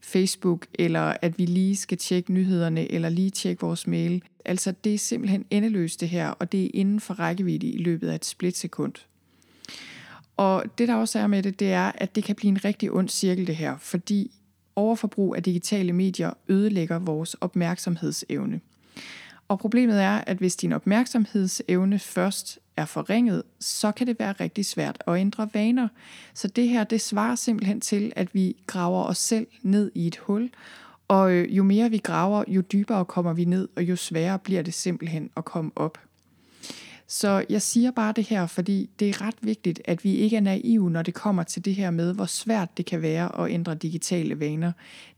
Facebook, 0.00 0.66
eller 0.74 1.16
at 1.22 1.38
vi 1.38 1.46
lige 1.46 1.76
skal 1.76 1.98
tjekke 1.98 2.32
nyhederne, 2.32 2.92
eller 2.92 3.08
lige 3.08 3.30
tjekke 3.30 3.60
vores 3.60 3.86
mail. 3.86 4.22
Altså 4.44 4.74
det 4.84 4.94
er 4.94 4.98
simpelthen 4.98 5.44
endeløst 5.50 6.00
det 6.00 6.08
her, 6.08 6.28
og 6.28 6.52
det 6.52 6.64
er 6.64 6.70
inden 6.74 7.00
for 7.00 7.14
rækkevidde 7.14 7.66
i 7.66 7.78
løbet 7.78 8.08
af 8.08 8.14
et 8.14 8.24
splitsekund. 8.24 8.92
Og 10.36 10.64
det 10.78 10.88
der 10.88 10.94
også 10.94 11.18
er 11.18 11.26
med 11.26 11.42
det, 11.42 11.60
det 11.60 11.72
er, 11.72 11.92
at 11.94 12.14
det 12.14 12.24
kan 12.24 12.36
blive 12.36 12.48
en 12.48 12.64
rigtig 12.64 12.92
ond 12.92 13.08
cirkel 13.08 13.46
det 13.46 13.56
her, 13.56 13.78
fordi 13.78 14.30
overforbrug 14.76 15.36
af 15.36 15.42
digitale 15.42 15.92
medier 15.92 16.30
ødelægger 16.48 16.98
vores 16.98 17.34
opmærksomhedsevne. 17.34 18.60
Og 19.48 19.58
problemet 19.58 20.02
er, 20.02 20.18
at 20.26 20.36
hvis 20.36 20.56
din 20.56 20.72
opmærksomhedsevne 20.72 21.98
først 21.98 22.58
er 22.76 22.84
forringet, 22.84 23.42
så 23.60 23.92
kan 23.92 24.06
det 24.06 24.18
være 24.18 24.32
rigtig 24.32 24.66
svært 24.66 25.02
at 25.06 25.16
ændre 25.16 25.48
vaner. 25.52 25.88
Så 26.34 26.48
det 26.48 26.68
her, 26.68 26.84
det 26.84 27.00
svarer 27.00 27.34
simpelthen 27.34 27.80
til, 27.80 28.12
at 28.16 28.34
vi 28.34 28.56
graver 28.66 29.04
os 29.04 29.18
selv 29.18 29.46
ned 29.62 29.90
i 29.94 30.06
et 30.06 30.16
hul, 30.16 30.50
og 31.08 31.32
øh, 31.32 31.56
jo 31.56 31.62
mere 31.62 31.90
vi 31.90 31.98
graver, 31.98 32.44
jo 32.48 32.60
dybere 32.60 33.04
kommer 33.04 33.32
vi 33.32 33.44
ned, 33.44 33.68
og 33.76 33.82
jo 33.82 33.96
sværere 33.96 34.38
bliver 34.38 34.62
det 34.62 34.74
simpelthen 34.74 35.30
at 35.36 35.44
komme 35.44 35.70
op. 35.76 35.98
Så 37.06 37.44
jeg 37.48 37.62
siger 37.62 37.90
bare 37.90 38.12
det 38.16 38.24
her, 38.24 38.46
fordi 38.46 38.90
det 38.98 39.08
er 39.08 39.20
ret 39.20 39.34
vigtigt, 39.40 39.80
at 39.84 40.04
vi 40.04 40.14
ikke 40.14 40.36
er 40.36 40.40
naive, 40.40 40.90
når 40.90 41.02
det 41.02 41.14
kommer 41.14 41.42
til 41.42 41.64
det 41.64 41.74
her 41.74 41.90
med, 41.90 42.14
hvor 42.14 42.26
svært 42.26 42.76
det 42.76 42.86
kan 42.86 43.02
være 43.02 43.44
at 43.44 43.50
ændre 43.50 43.74
digitale 43.74 44.40
vaner. 44.40 44.72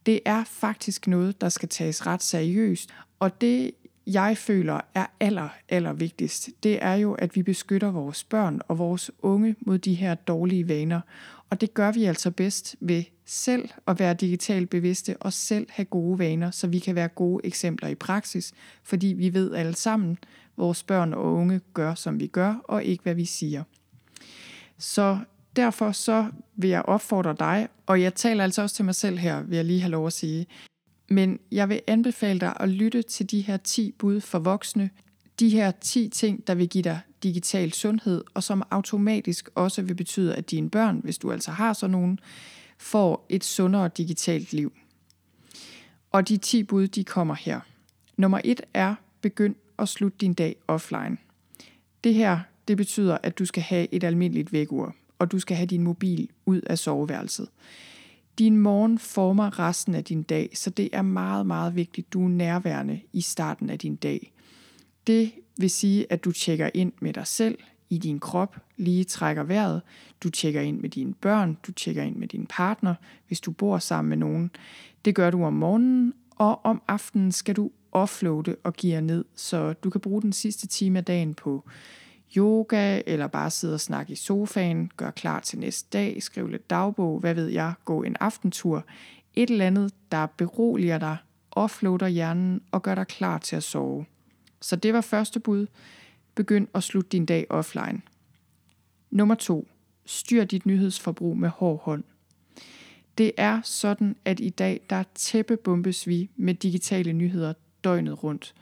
Det 0.06 0.20
er 0.24 0.44
faktisk 0.44 1.06
noget, 1.06 1.40
der 1.40 1.48
skal 1.48 1.68
tages 1.68 2.06
ret 2.06 2.22
seriøst, 2.22 2.90
og 3.18 3.40
det 3.40 3.70
jeg 4.06 4.38
føler 4.38 4.80
er 4.94 5.06
aller, 5.20 5.48
aller 5.68 5.92
vigtigst, 5.92 6.50
det 6.62 6.78
er 6.82 6.94
jo, 6.94 7.12
at 7.12 7.36
vi 7.36 7.42
beskytter 7.42 7.90
vores 7.90 8.24
børn 8.24 8.60
og 8.68 8.78
vores 8.78 9.10
unge 9.22 9.56
mod 9.60 9.78
de 9.78 9.94
her 9.94 10.14
dårlige 10.14 10.68
vaner. 10.68 11.00
Og 11.50 11.60
det 11.60 11.74
gør 11.74 11.92
vi 11.92 12.04
altså 12.04 12.30
bedst 12.30 12.76
ved 12.80 13.04
selv 13.24 13.68
at 13.86 13.98
være 13.98 14.14
digitalt 14.14 14.70
bevidste 14.70 15.16
og 15.20 15.32
selv 15.32 15.66
have 15.70 15.84
gode 15.84 16.18
vaner, 16.18 16.50
så 16.50 16.66
vi 16.66 16.78
kan 16.78 16.94
være 16.94 17.08
gode 17.08 17.46
eksempler 17.46 17.88
i 17.88 17.94
praksis, 17.94 18.52
fordi 18.82 19.06
vi 19.06 19.34
ved 19.34 19.54
alle 19.54 19.74
sammen, 19.74 20.18
vores 20.56 20.82
børn 20.82 21.14
og 21.14 21.34
unge 21.34 21.60
gør, 21.74 21.94
som 21.94 22.20
vi 22.20 22.26
gør, 22.26 22.54
og 22.64 22.84
ikke 22.84 23.02
hvad 23.02 23.14
vi 23.14 23.24
siger. 23.24 23.62
Så 24.78 25.18
derfor 25.56 25.92
så 25.92 26.26
vil 26.56 26.70
jeg 26.70 26.82
opfordre 26.82 27.36
dig, 27.38 27.68
og 27.86 28.02
jeg 28.02 28.14
taler 28.14 28.44
altså 28.44 28.62
også 28.62 28.76
til 28.76 28.84
mig 28.84 28.94
selv 28.94 29.18
her, 29.18 29.42
vil 29.42 29.56
jeg 29.56 29.64
lige 29.64 29.80
have 29.80 29.90
lov 29.90 30.06
at 30.06 30.12
sige, 30.12 30.46
men 31.08 31.38
jeg 31.52 31.68
vil 31.68 31.80
anbefale 31.86 32.40
dig 32.40 32.56
at 32.60 32.68
lytte 32.68 33.02
til 33.02 33.30
de 33.30 33.40
her 33.40 33.56
10 33.56 33.92
bud 33.98 34.20
for 34.20 34.38
voksne, 34.38 34.90
de 35.40 35.48
her 35.48 35.70
10 35.70 36.08
ting, 36.08 36.46
der 36.46 36.54
vil 36.54 36.68
give 36.68 36.82
dig 36.82 37.00
digital 37.22 37.72
sundhed, 37.72 38.24
og 38.34 38.42
som 38.42 38.62
automatisk 38.70 39.48
også 39.54 39.82
vil 39.82 39.94
betyde, 39.94 40.34
at 40.34 40.50
dine 40.50 40.70
børn, 40.70 41.00
hvis 41.04 41.18
du 41.18 41.32
altså 41.32 41.50
har 41.50 41.72
sådan 41.72 41.92
nogen, 41.92 42.20
får 42.78 43.26
et 43.28 43.44
sundere 43.44 43.90
digitalt 43.96 44.52
liv. 44.52 44.72
Og 46.12 46.28
de 46.28 46.36
10 46.36 46.62
bud, 46.62 46.88
de 46.88 47.04
kommer 47.04 47.34
her. 47.34 47.60
Nummer 48.16 48.40
1 48.44 48.60
er, 48.74 48.94
begynd 49.20 49.54
at 49.78 49.88
slutte 49.88 50.18
din 50.18 50.34
dag 50.34 50.56
offline. 50.68 51.16
Det 52.04 52.14
her, 52.14 52.40
det 52.68 52.76
betyder, 52.76 53.18
at 53.22 53.38
du 53.38 53.44
skal 53.44 53.62
have 53.62 53.94
et 53.94 54.04
almindeligt 54.04 54.52
vækkeur, 54.52 54.94
og 55.18 55.32
du 55.32 55.38
skal 55.38 55.56
have 55.56 55.66
din 55.66 55.82
mobil 55.82 56.28
ud 56.46 56.60
af 56.60 56.78
soveværelset. 56.78 57.48
Din 58.38 58.56
morgen 58.56 58.98
former 58.98 59.58
resten 59.58 59.94
af 59.94 60.04
din 60.04 60.22
dag, 60.22 60.50
så 60.54 60.70
det 60.70 60.88
er 60.92 61.02
meget, 61.02 61.46
meget 61.46 61.76
vigtigt, 61.76 62.12
du 62.12 62.24
er 62.24 62.28
nærværende 62.28 63.00
i 63.12 63.20
starten 63.20 63.70
af 63.70 63.78
din 63.78 63.96
dag. 63.96 64.32
Det 65.06 65.32
vil 65.58 65.70
sige, 65.70 66.12
at 66.12 66.24
du 66.24 66.32
tjekker 66.32 66.70
ind 66.74 66.92
med 67.00 67.12
dig 67.12 67.26
selv, 67.26 67.58
i 67.90 67.98
din 67.98 68.18
krop, 68.18 68.56
lige 68.76 69.04
trækker 69.04 69.42
vejret. 69.42 69.82
Du 70.22 70.30
tjekker 70.30 70.60
ind 70.60 70.80
med 70.80 70.90
dine 70.90 71.14
børn, 71.14 71.58
du 71.66 71.72
tjekker 71.72 72.02
ind 72.02 72.16
med 72.16 72.28
din 72.28 72.46
partner, 72.46 72.94
hvis 73.26 73.40
du 73.40 73.50
bor 73.50 73.78
sammen 73.78 74.08
med 74.08 74.16
nogen. 74.16 74.50
Det 75.04 75.14
gør 75.14 75.30
du 75.30 75.44
om 75.44 75.52
morgenen, 75.52 76.14
og 76.30 76.64
om 76.64 76.82
aftenen 76.88 77.32
skal 77.32 77.56
du 77.56 77.70
offloade 77.92 78.56
og 78.64 78.74
give 78.74 79.00
ned, 79.00 79.24
så 79.34 79.72
du 79.72 79.90
kan 79.90 80.00
bruge 80.00 80.22
den 80.22 80.32
sidste 80.32 80.66
time 80.66 80.98
af 80.98 81.04
dagen 81.04 81.34
på 81.34 81.68
yoga, 82.36 83.00
eller 83.06 83.26
bare 83.26 83.50
sidde 83.50 83.74
og 83.74 83.80
snakke 83.80 84.12
i 84.12 84.16
sofaen, 84.16 84.90
gøre 84.96 85.12
klar 85.12 85.40
til 85.40 85.58
næste 85.58 85.88
dag, 85.92 86.22
skrive 86.22 86.50
lidt 86.50 86.70
dagbog, 86.70 87.20
hvad 87.20 87.34
ved 87.34 87.48
jeg, 87.48 87.72
gå 87.84 88.02
en 88.02 88.16
aftentur. 88.20 88.84
Et 89.34 89.50
eller 89.50 89.66
andet, 89.66 89.92
der 90.12 90.26
beroliger 90.26 90.98
dig, 90.98 91.16
offloader 91.50 92.08
hjernen 92.08 92.62
og 92.70 92.82
gør 92.82 92.94
dig 92.94 93.06
klar 93.06 93.38
til 93.38 93.56
at 93.56 93.62
sove. 93.62 94.06
Så 94.60 94.76
det 94.76 94.92
var 94.92 95.00
første 95.00 95.40
bud. 95.40 95.66
Begynd 96.34 96.68
at 96.74 96.82
slutte 96.82 97.08
din 97.08 97.26
dag 97.26 97.46
offline. 97.50 98.00
Nummer 99.10 99.34
to. 99.34 99.68
Styr 100.06 100.44
dit 100.44 100.66
nyhedsforbrug 100.66 101.36
med 101.36 101.48
hård 101.48 101.82
hånd. 101.82 102.04
Det 103.18 103.32
er 103.36 103.60
sådan, 103.64 104.16
at 104.24 104.40
i 104.40 104.48
dag 104.48 104.80
der 104.90 105.04
tæppebombes 105.14 106.06
vi 106.06 106.30
med 106.36 106.54
digitale 106.54 107.12
nyheder 107.12 107.52
døgnet 107.84 108.22
rundt. 108.22 108.54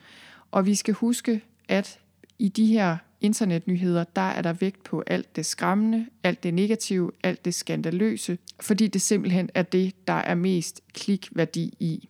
Og 0.50 0.66
vi 0.66 0.74
skal 0.74 0.94
huske, 0.94 1.40
at 1.68 2.00
i 2.38 2.48
de 2.48 2.66
her 2.66 2.96
internetnyheder, 3.20 4.04
der 4.04 4.20
er 4.22 4.42
der 4.42 4.52
vægt 4.52 4.84
på 4.84 5.02
alt 5.06 5.36
det 5.36 5.46
skræmmende, 5.46 6.06
alt 6.22 6.42
det 6.42 6.54
negative, 6.54 7.12
alt 7.22 7.44
det 7.44 7.54
skandaløse, 7.54 8.38
fordi 8.60 8.86
det 8.86 9.02
simpelthen 9.02 9.50
er 9.54 9.62
det, 9.62 9.94
der 10.06 10.12
er 10.12 10.34
mest 10.34 10.80
klikværdi 10.92 11.74
i. 11.80 12.08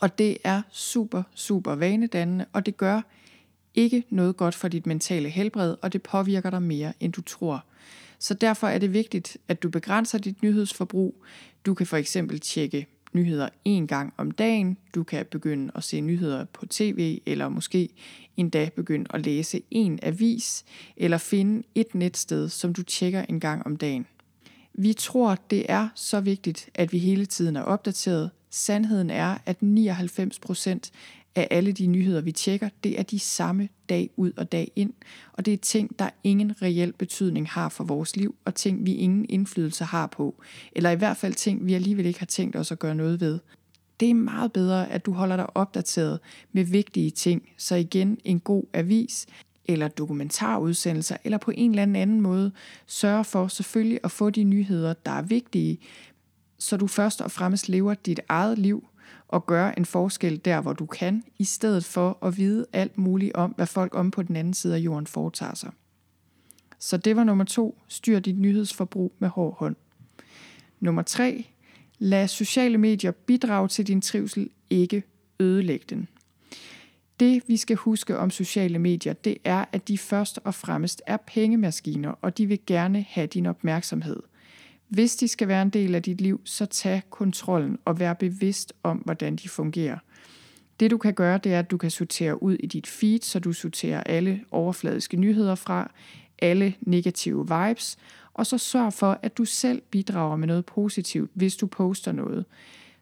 Og 0.00 0.18
det 0.18 0.38
er 0.44 0.62
super, 0.70 1.22
super 1.34 1.74
vanedannende, 1.74 2.44
og 2.52 2.66
det 2.66 2.76
gør 2.76 3.02
ikke 3.74 4.04
noget 4.10 4.36
godt 4.36 4.54
for 4.54 4.68
dit 4.68 4.86
mentale 4.86 5.28
helbred, 5.28 5.76
og 5.82 5.92
det 5.92 6.02
påvirker 6.02 6.50
dig 6.50 6.62
mere, 6.62 6.92
end 7.00 7.12
du 7.12 7.22
tror. 7.22 7.64
Så 8.18 8.34
derfor 8.34 8.66
er 8.68 8.78
det 8.78 8.92
vigtigt, 8.92 9.36
at 9.48 9.62
du 9.62 9.70
begrænser 9.70 10.18
dit 10.18 10.42
nyhedsforbrug. 10.42 11.24
Du 11.66 11.74
kan 11.74 11.86
for 11.86 11.96
eksempel 11.96 12.40
tjekke 12.40 12.86
nyheder 13.14 13.48
en 13.64 13.86
gang 13.86 14.14
om 14.16 14.30
dagen. 14.30 14.76
Du 14.94 15.02
kan 15.02 15.26
begynde 15.30 15.72
at 15.74 15.84
se 15.84 16.00
nyheder 16.00 16.44
på 16.44 16.66
tv, 16.66 17.20
eller 17.26 17.48
måske 17.48 17.88
endda 18.36 18.68
begynde 18.76 19.06
at 19.14 19.26
læse 19.26 19.62
en 19.70 19.98
avis, 20.02 20.64
eller 20.96 21.18
finde 21.18 21.62
et 21.74 21.94
netsted, 21.94 22.48
som 22.48 22.72
du 22.72 22.82
tjekker 22.82 23.24
en 23.28 23.40
gang 23.40 23.66
om 23.66 23.76
dagen. 23.76 24.06
Vi 24.74 24.92
tror, 24.92 25.38
det 25.50 25.66
er 25.68 25.88
så 25.94 26.20
vigtigt, 26.20 26.70
at 26.74 26.92
vi 26.92 26.98
hele 26.98 27.26
tiden 27.26 27.56
er 27.56 27.62
opdateret. 27.62 28.30
Sandheden 28.50 29.10
er, 29.10 29.38
at 29.46 29.56
99% 29.62 30.90
af 31.36 31.48
alle 31.50 31.72
de 31.72 31.86
nyheder, 31.86 32.20
vi 32.20 32.32
tjekker, 32.32 32.68
det 32.84 32.98
er 32.98 33.02
de 33.02 33.18
samme 33.18 33.68
dag 33.88 34.10
ud 34.16 34.32
og 34.36 34.52
dag 34.52 34.72
ind. 34.76 34.92
Og 35.32 35.46
det 35.46 35.52
er 35.52 35.58
ting, 35.58 35.98
der 35.98 36.10
ingen 36.24 36.62
reel 36.62 36.92
betydning 36.92 37.48
har 37.48 37.68
for 37.68 37.84
vores 37.84 38.16
liv, 38.16 38.34
og 38.44 38.54
ting, 38.54 38.86
vi 38.86 38.94
ingen 38.94 39.26
indflydelse 39.28 39.84
har 39.84 40.06
på. 40.06 40.42
Eller 40.72 40.90
i 40.90 40.96
hvert 40.96 41.16
fald 41.16 41.34
ting, 41.34 41.66
vi 41.66 41.74
alligevel 41.74 42.06
ikke 42.06 42.18
har 42.18 42.26
tænkt 42.26 42.56
os 42.56 42.72
at 42.72 42.78
gøre 42.78 42.94
noget 42.94 43.20
ved. 43.20 43.38
Det 44.00 44.10
er 44.10 44.14
meget 44.14 44.52
bedre, 44.52 44.90
at 44.90 45.06
du 45.06 45.12
holder 45.12 45.36
dig 45.36 45.56
opdateret 45.56 46.20
med 46.52 46.64
vigtige 46.64 47.10
ting, 47.10 47.42
så 47.56 47.74
igen 47.74 48.18
en 48.24 48.40
god 48.40 48.64
avis, 48.72 49.26
eller 49.64 49.88
dokumentarudsendelser, 49.88 51.16
eller 51.24 51.38
på 51.38 51.52
en 51.54 51.70
eller 51.70 51.82
anden 51.82 52.20
måde 52.20 52.52
sørger 52.86 53.22
for 53.22 53.48
selvfølgelig 53.48 54.00
at 54.04 54.10
få 54.10 54.30
de 54.30 54.44
nyheder, 54.44 54.92
der 54.92 55.10
er 55.10 55.22
vigtige, 55.22 55.78
så 56.58 56.76
du 56.76 56.86
først 56.86 57.20
og 57.20 57.30
fremmest 57.30 57.68
lever 57.68 57.94
dit 57.94 58.20
eget 58.28 58.58
liv, 58.58 58.88
og 59.28 59.46
gøre 59.46 59.78
en 59.78 59.84
forskel 59.84 60.40
der, 60.44 60.60
hvor 60.60 60.72
du 60.72 60.86
kan, 60.86 61.24
i 61.38 61.44
stedet 61.44 61.84
for 61.84 62.18
at 62.22 62.36
vide 62.36 62.66
alt 62.72 62.98
muligt 62.98 63.32
om, 63.34 63.50
hvad 63.50 63.66
folk 63.66 63.94
om 63.94 64.10
på 64.10 64.22
den 64.22 64.36
anden 64.36 64.54
side 64.54 64.74
af 64.74 64.78
jorden 64.78 65.06
foretager 65.06 65.54
sig. 65.54 65.70
Så 66.78 66.96
det 66.96 67.16
var 67.16 67.24
nummer 67.24 67.44
to. 67.44 67.78
Styr 67.88 68.18
dit 68.18 68.38
nyhedsforbrug 68.38 69.14
med 69.18 69.28
hård 69.28 69.56
hånd. 69.58 69.76
Nummer 70.80 71.02
tre. 71.02 71.46
Lad 71.98 72.28
sociale 72.28 72.78
medier 72.78 73.10
bidrage 73.10 73.68
til 73.68 73.86
din 73.86 74.00
trivsel, 74.00 74.50
ikke 74.70 75.02
ødelægge 75.40 75.86
den. 75.90 76.08
Det 77.20 77.42
vi 77.46 77.56
skal 77.56 77.76
huske 77.76 78.18
om 78.18 78.30
sociale 78.30 78.78
medier, 78.78 79.12
det 79.12 79.36
er, 79.44 79.64
at 79.72 79.88
de 79.88 79.98
først 79.98 80.40
og 80.44 80.54
fremmest 80.54 81.02
er 81.06 81.16
pengemaskiner, 81.16 82.10
og 82.10 82.38
de 82.38 82.46
vil 82.46 82.58
gerne 82.66 83.06
have 83.08 83.26
din 83.26 83.46
opmærksomhed. 83.46 84.22
Hvis 84.88 85.16
de 85.16 85.28
skal 85.28 85.48
være 85.48 85.62
en 85.62 85.70
del 85.70 85.94
af 85.94 86.02
dit 86.02 86.20
liv, 86.20 86.40
så 86.44 86.66
tag 86.66 87.02
kontrollen 87.10 87.78
og 87.84 88.00
vær 88.00 88.12
bevidst 88.12 88.72
om, 88.82 88.96
hvordan 88.96 89.36
de 89.36 89.48
fungerer. 89.48 89.98
Det 90.80 90.90
du 90.90 90.98
kan 90.98 91.14
gøre, 91.14 91.38
det 91.38 91.54
er, 91.54 91.58
at 91.58 91.70
du 91.70 91.76
kan 91.76 91.90
sortere 91.90 92.42
ud 92.42 92.54
i 92.54 92.66
dit 92.66 92.86
feed, 92.86 93.20
så 93.22 93.38
du 93.38 93.52
sorterer 93.52 94.02
alle 94.02 94.44
overfladiske 94.50 95.16
nyheder 95.16 95.54
fra, 95.54 95.90
alle 96.38 96.74
negative 96.80 97.48
vibes, 97.48 97.96
og 98.34 98.46
så 98.46 98.58
sørg 98.58 98.92
for, 98.92 99.18
at 99.22 99.38
du 99.38 99.44
selv 99.44 99.82
bidrager 99.90 100.36
med 100.36 100.46
noget 100.46 100.66
positivt, 100.66 101.30
hvis 101.34 101.56
du 101.56 101.66
poster 101.66 102.12
noget. 102.12 102.44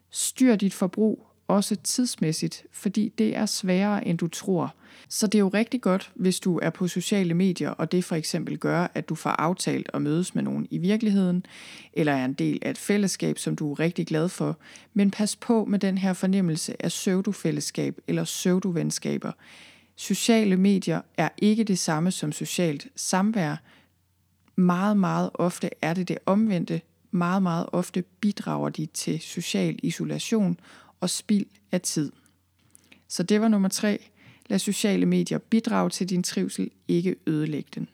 Styr 0.09 0.55
dit 0.55 0.73
forbrug, 0.73 1.27
også 1.53 1.75
tidsmæssigt, 1.75 2.65
fordi 2.71 3.13
det 3.17 3.35
er 3.35 3.45
sværere, 3.45 4.07
end 4.07 4.17
du 4.17 4.27
tror. 4.27 4.75
Så 5.09 5.27
det 5.27 5.35
er 5.35 5.39
jo 5.39 5.47
rigtig 5.47 5.81
godt, 5.81 6.11
hvis 6.15 6.39
du 6.39 6.59
er 6.61 6.69
på 6.69 6.87
sociale 6.87 7.33
medier, 7.33 7.69
og 7.69 7.91
det 7.91 8.03
for 8.03 8.15
eksempel 8.15 8.57
gør, 8.57 8.87
at 8.93 9.09
du 9.09 9.15
får 9.15 9.29
aftalt 9.29 9.89
at 9.93 10.01
mødes 10.01 10.35
med 10.35 10.43
nogen 10.43 10.67
i 10.69 10.77
virkeligheden, 10.77 11.45
eller 11.93 12.13
er 12.13 12.25
en 12.25 12.33
del 12.33 12.59
af 12.61 12.69
et 12.69 12.77
fællesskab, 12.77 13.37
som 13.37 13.55
du 13.55 13.71
er 13.71 13.79
rigtig 13.79 14.07
glad 14.07 14.29
for. 14.29 14.57
Men 14.93 15.11
pas 15.11 15.35
på 15.35 15.65
med 15.65 15.79
den 15.79 15.97
her 15.97 16.13
fornemmelse 16.13 16.85
af 16.85 16.89
pseudofællesskab 16.89 17.99
eller 18.07 18.23
pseudovenskaber. 18.23 19.31
Sociale 19.95 20.57
medier 20.57 21.01
er 21.17 21.29
ikke 21.37 21.63
det 21.63 21.79
samme 21.79 22.11
som 22.11 22.31
socialt 22.31 22.87
samvær. 22.95 23.55
Meget, 24.55 24.97
meget 24.97 25.29
ofte 25.33 25.69
er 25.81 25.93
det 25.93 26.07
det 26.07 26.17
omvendte. 26.25 26.81
Meget, 27.11 27.43
meget 27.43 27.65
ofte 27.71 28.01
bidrager 28.01 28.69
de 28.69 28.85
til 28.85 29.19
social 29.19 29.79
isolation 29.83 30.57
og 31.03 31.09
spild 31.09 31.45
af 31.71 31.81
tid. 31.81 32.11
Så 33.07 33.23
det 33.23 33.41
var 33.41 33.47
nummer 33.47 33.69
tre. 33.69 34.09
Lad 34.47 34.59
sociale 34.59 35.05
medier 35.05 35.37
bidrage 35.37 35.89
til 35.89 36.09
din 36.09 36.23
trivsel, 36.23 36.71
ikke 36.87 37.15
ødelægge 37.27 37.69
den. 37.75 37.89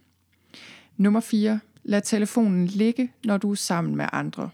Nummer 0.98 1.20
4. 1.20 1.60
Lad 1.84 2.01
telefonen 2.01 2.68
ligge, 2.68 3.12
når 3.25 3.38
du 3.38 3.51
er 3.51 3.56
sammen 3.56 3.96
med 3.96 4.06
andre. 4.12 4.50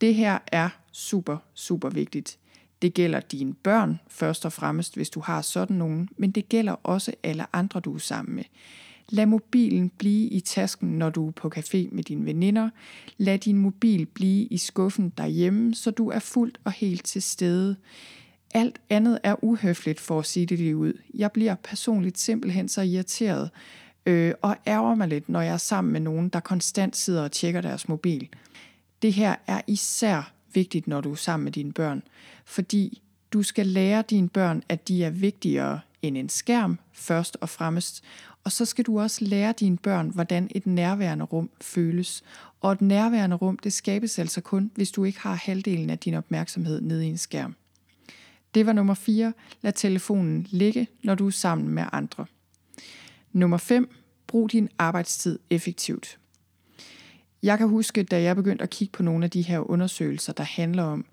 Det 0.00 0.14
her 0.14 0.38
er 0.46 0.68
super, 0.92 1.36
super 1.54 1.90
vigtigt. 1.90 2.38
Det 2.82 2.94
gælder 2.94 3.20
dine 3.20 3.54
børn 3.54 4.00
først 4.08 4.44
og 4.44 4.52
fremmest, 4.52 4.94
hvis 4.94 5.10
du 5.10 5.20
har 5.20 5.42
sådan 5.42 5.76
nogen, 5.76 6.08
men 6.16 6.30
det 6.30 6.48
gælder 6.48 6.72
også 6.72 7.12
alle 7.22 7.56
andre, 7.56 7.80
du 7.80 7.94
er 7.94 7.98
sammen 7.98 8.34
med. 8.34 8.44
Lad 9.10 9.26
mobilen 9.26 9.88
blive 9.98 10.28
i 10.28 10.40
tasken, 10.40 10.88
når 10.88 11.10
du 11.10 11.28
er 11.28 11.30
på 11.30 11.52
café 11.56 11.88
med 11.92 12.04
dine 12.04 12.26
veninder. 12.26 12.70
Lad 13.18 13.38
din 13.38 13.58
mobil 13.58 14.06
blive 14.06 14.46
i 14.46 14.58
skuffen 14.58 15.12
derhjemme, 15.18 15.74
så 15.74 15.90
du 15.90 16.08
er 16.08 16.18
fuldt 16.18 16.60
og 16.64 16.72
helt 16.72 17.04
til 17.04 17.22
stede. 17.22 17.76
Alt 18.54 18.80
andet 18.90 19.18
er 19.22 19.44
uhøfligt 19.44 20.00
for 20.00 20.18
at 20.18 20.26
sige 20.26 20.46
det 20.46 20.58
lige 20.58 20.76
ud. 20.76 20.92
Jeg 21.14 21.32
bliver 21.32 21.54
personligt 21.54 22.18
simpelthen 22.18 22.68
så 22.68 22.82
irriteret 22.82 23.50
øh, 24.06 24.34
og 24.42 24.56
ærger 24.66 24.94
mig 24.94 25.08
lidt, 25.08 25.28
når 25.28 25.40
jeg 25.40 25.52
er 25.52 25.56
sammen 25.56 25.92
med 25.92 26.00
nogen, 26.00 26.28
der 26.28 26.40
konstant 26.40 26.96
sidder 26.96 27.22
og 27.22 27.32
tjekker 27.32 27.60
deres 27.60 27.88
mobil. 27.88 28.28
Det 29.02 29.12
her 29.12 29.34
er 29.46 29.60
især 29.66 30.32
vigtigt, 30.54 30.86
når 30.86 31.00
du 31.00 31.12
er 31.12 31.16
sammen 31.16 31.44
med 31.44 31.52
dine 31.52 31.72
børn, 31.72 32.02
fordi 32.44 33.02
du 33.32 33.42
skal 33.42 33.66
lære 33.66 34.04
dine 34.10 34.28
børn, 34.28 34.62
at 34.68 34.88
de 34.88 35.04
er 35.04 35.10
vigtigere 35.10 35.80
end 36.02 36.16
en 36.16 36.28
skærm 36.28 36.78
først 36.92 37.36
og 37.40 37.48
fremmest, 37.48 38.04
og 38.44 38.52
så 38.52 38.64
skal 38.64 38.84
du 38.84 39.00
også 39.00 39.24
lære 39.24 39.54
dine 39.60 39.76
børn, 39.76 40.08
hvordan 40.08 40.48
et 40.54 40.66
nærværende 40.66 41.24
rum 41.24 41.50
føles. 41.60 42.22
Og 42.60 42.72
et 42.72 42.80
nærværende 42.80 43.36
rum, 43.36 43.58
det 43.58 43.72
skabes 43.72 44.18
altså 44.18 44.40
kun, 44.40 44.70
hvis 44.74 44.90
du 44.90 45.04
ikke 45.04 45.20
har 45.20 45.34
halvdelen 45.34 45.90
af 45.90 45.98
din 45.98 46.14
opmærksomhed 46.14 46.80
nede 46.80 47.06
i 47.06 47.08
en 47.08 47.18
skærm. 47.18 47.56
Det 48.54 48.66
var 48.66 48.72
nummer 48.72 48.94
4. 48.94 49.32
Lad 49.62 49.72
telefonen 49.72 50.46
ligge, 50.50 50.88
når 51.02 51.14
du 51.14 51.26
er 51.26 51.30
sammen 51.30 51.68
med 51.68 51.84
andre. 51.92 52.26
Nummer 53.32 53.56
5. 53.56 53.90
Brug 54.26 54.52
din 54.52 54.68
arbejdstid 54.78 55.38
effektivt. 55.50 56.18
Jeg 57.42 57.58
kan 57.58 57.68
huske, 57.68 58.02
da 58.02 58.22
jeg 58.22 58.36
begyndte 58.36 58.62
at 58.62 58.70
kigge 58.70 58.92
på 58.92 59.02
nogle 59.02 59.24
af 59.24 59.30
de 59.30 59.42
her 59.42 59.70
undersøgelser, 59.70 60.32
der 60.32 60.44
handler 60.44 60.82
om, 60.82 61.04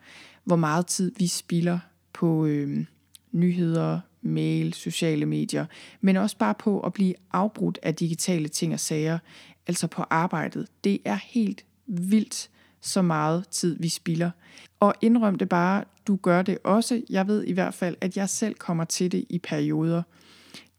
hvor 0.43 0.55
meget 0.55 0.87
tid 0.87 1.11
vi 1.17 1.27
spilder 1.27 1.79
på 2.13 2.45
øh, 2.45 2.85
nyheder, 3.31 3.99
mail, 4.27 4.73
sociale 4.73 5.25
medier, 5.25 5.65
men 6.01 6.17
også 6.17 6.37
bare 6.37 6.53
på 6.53 6.79
at 6.79 6.93
blive 6.93 7.13
afbrudt 7.33 7.79
af 7.83 7.95
digitale 7.95 8.47
ting 8.47 8.73
og 8.73 8.79
sager, 8.79 9.19
altså 9.67 9.87
på 9.87 10.03
arbejdet. 10.09 10.67
Det 10.83 10.99
er 11.05 11.17
helt 11.23 11.65
vildt 11.87 12.49
så 12.81 13.01
meget 13.01 13.47
tid, 13.49 13.77
vi 13.79 13.89
spilder. 13.89 14.31
Og 14.79 14.95
indrøm 15.01 15.35
det 15.35 15.49
bare, 15.49 15.83
du 16.07 16.15
gør 16.15 16.41
det 16.41 16.57
også. 16.63 17.01
Jeg 17.09 17.27
ved 17.27 17.43
i 17.43 17.51
hvert 17.51 17.73
fald, 17.73 17.95
at 18.01 18.17
jeg 18.17 18.29
selv 18.29 18.55
kommer 18.55 18.83
til 18.83 19.11
det 19.11 19.25
i 19.29 19.39
perioder. 19.39 20.03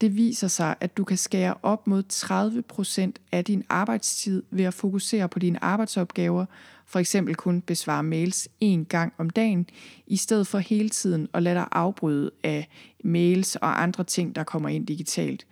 Det 0.01 0.17
viser 0.17 0.49
sig, 0.49 0.75
at 0.81 0.97
du 0.97 1.05
kan 1.05 1.17
skære 1.17 1.55
op 1.63 1.87
mod 1.87 2.03
30% 2.13 3.23
af 3.33 3.45
din 3.45 3.65
arbejdstid 3.69 4.43
ved 4.51 4.65
at 4.65 4.75
fokusere 4.75 5.29
på 5.29 5.39
dine 5.39 5.65
arbejdsopgaver, 5.65 6.47
for 6.87 6.99
eksempel 6.99 7.35
kun 7.35 7.61
besvare 7.61 8.03
mails 8.03 8.49
en 8.61 8.85
gang 8.85 9.13
om 9.19 9.31
dagen, 9.31 9.67
i 10.07 10.17
stedet 10.17 10.47
for 10.47 10.59
hele 10.59 10.89
tiden 10.89 11.29
at 11.35 11.43
lade 11.43 11.55
dig 11.55 11.69
afbryde 11.73 12.31
af 12.43 12.69
mails 13.05 13.57
og 13.57 13.83
andre 13.83 14.05
ting, 14.05 14.35
der 14.35 14.45
kommer 14.45 14.69
ind 14.69 14.87
digitalt. 14.87 15.47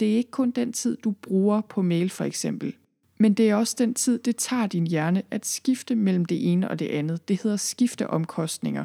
Det 0.00 0.12
er 0.12 0.16
ikke 0.16 0.30
kun 0.30 0.50
den 0.50 0.72
tid, 0.72 0.96
du 0.96 1.10
bruger 1.10 1.60
på 1.60 1.82
mail 1.82 2.10
for 2.10 2.24
eksempel, 2.24 2.74
men 3.18 3.34
det 3.34 3.50
er 3.50 3.54
også 3.54 3.74
den 3.78 3.94
tid, 3.94 4.18
det 4.18 4.36
tager 4.36 4.66
din 4.66 4.86
hjerne 4.86 5.22
at 5.30 5.46
skifte 5.46 5.94
mellem 5.94 6.24
det 6.24 6.52
ene 6.52 6.70
og 6.70 6.78
det 6.78 6.88
andet. 6.88 7.28
Det 7.28 7.42
hedder 7.42 7.56
skifteomkostninger. 7.56 8.84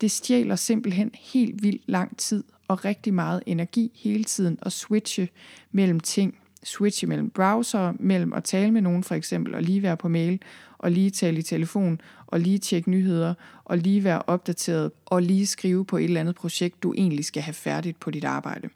Det 0.00 0.10
stjæler 0.10 0.56
simpelthen 0.56 1.10
helt 1.14 1.62
vildt 1.62 1.82
lang 1.86 2.16
tid 2.16 2.44
og 2.68 2.84
rigtig 2.84 3.14
meget 3.14 3.42
energi 3.46 3.92
hele 3.94 4.24
tiden 4.24 4.58
at 4.62 4.72
switche 4.72 5.28
mellem 5.72 6.00
ting. 6.00 6.38
Switche 6.64 7.06
mellem 7.06 7.30
browser, 7.30 7.92
mellem 7.98 8.32
at 8.32 8.44
tale 8.44 8.70
med 8.70 8.82
nogen 8.82 9.04
for 9.04 9.14
eksempel, 9.14 9.54
og 9.54 9.62
lige 9.62 9.82
være 9.82 9.96
på 9.96 10.08
mail, 10.08 10.42
og 10.78 10.90
lige 10.90 11.10
tale 11.10 11.38
i 11.38 11.42
telefon, 11.42 12.00
og 12.26 12.40
lige 12.40 12.58
tjekke 12.58 12.90
nyheder, 12.90 13.34
og 13.64 13.78
lige 13.78 14.04
være 14.04 14.22
opdateret, 14.26 14.90
og 15.06 15.22
lige 15.22 15.46
skrive 15.46 15.84
på 15.84 15.96
et 15.96 16.04
eller 16.04 16.20
andet 16.20 16.34
projekt, 16.34 16.82
du 16.82 16.94
egentlig 16.96 17.24
skal 17.24 17.42
have 17.42 17.54
færdigt 17.54 18.00
på 18.00 18.10
dit 18.10 18.24
arbejde. 18.24 18.68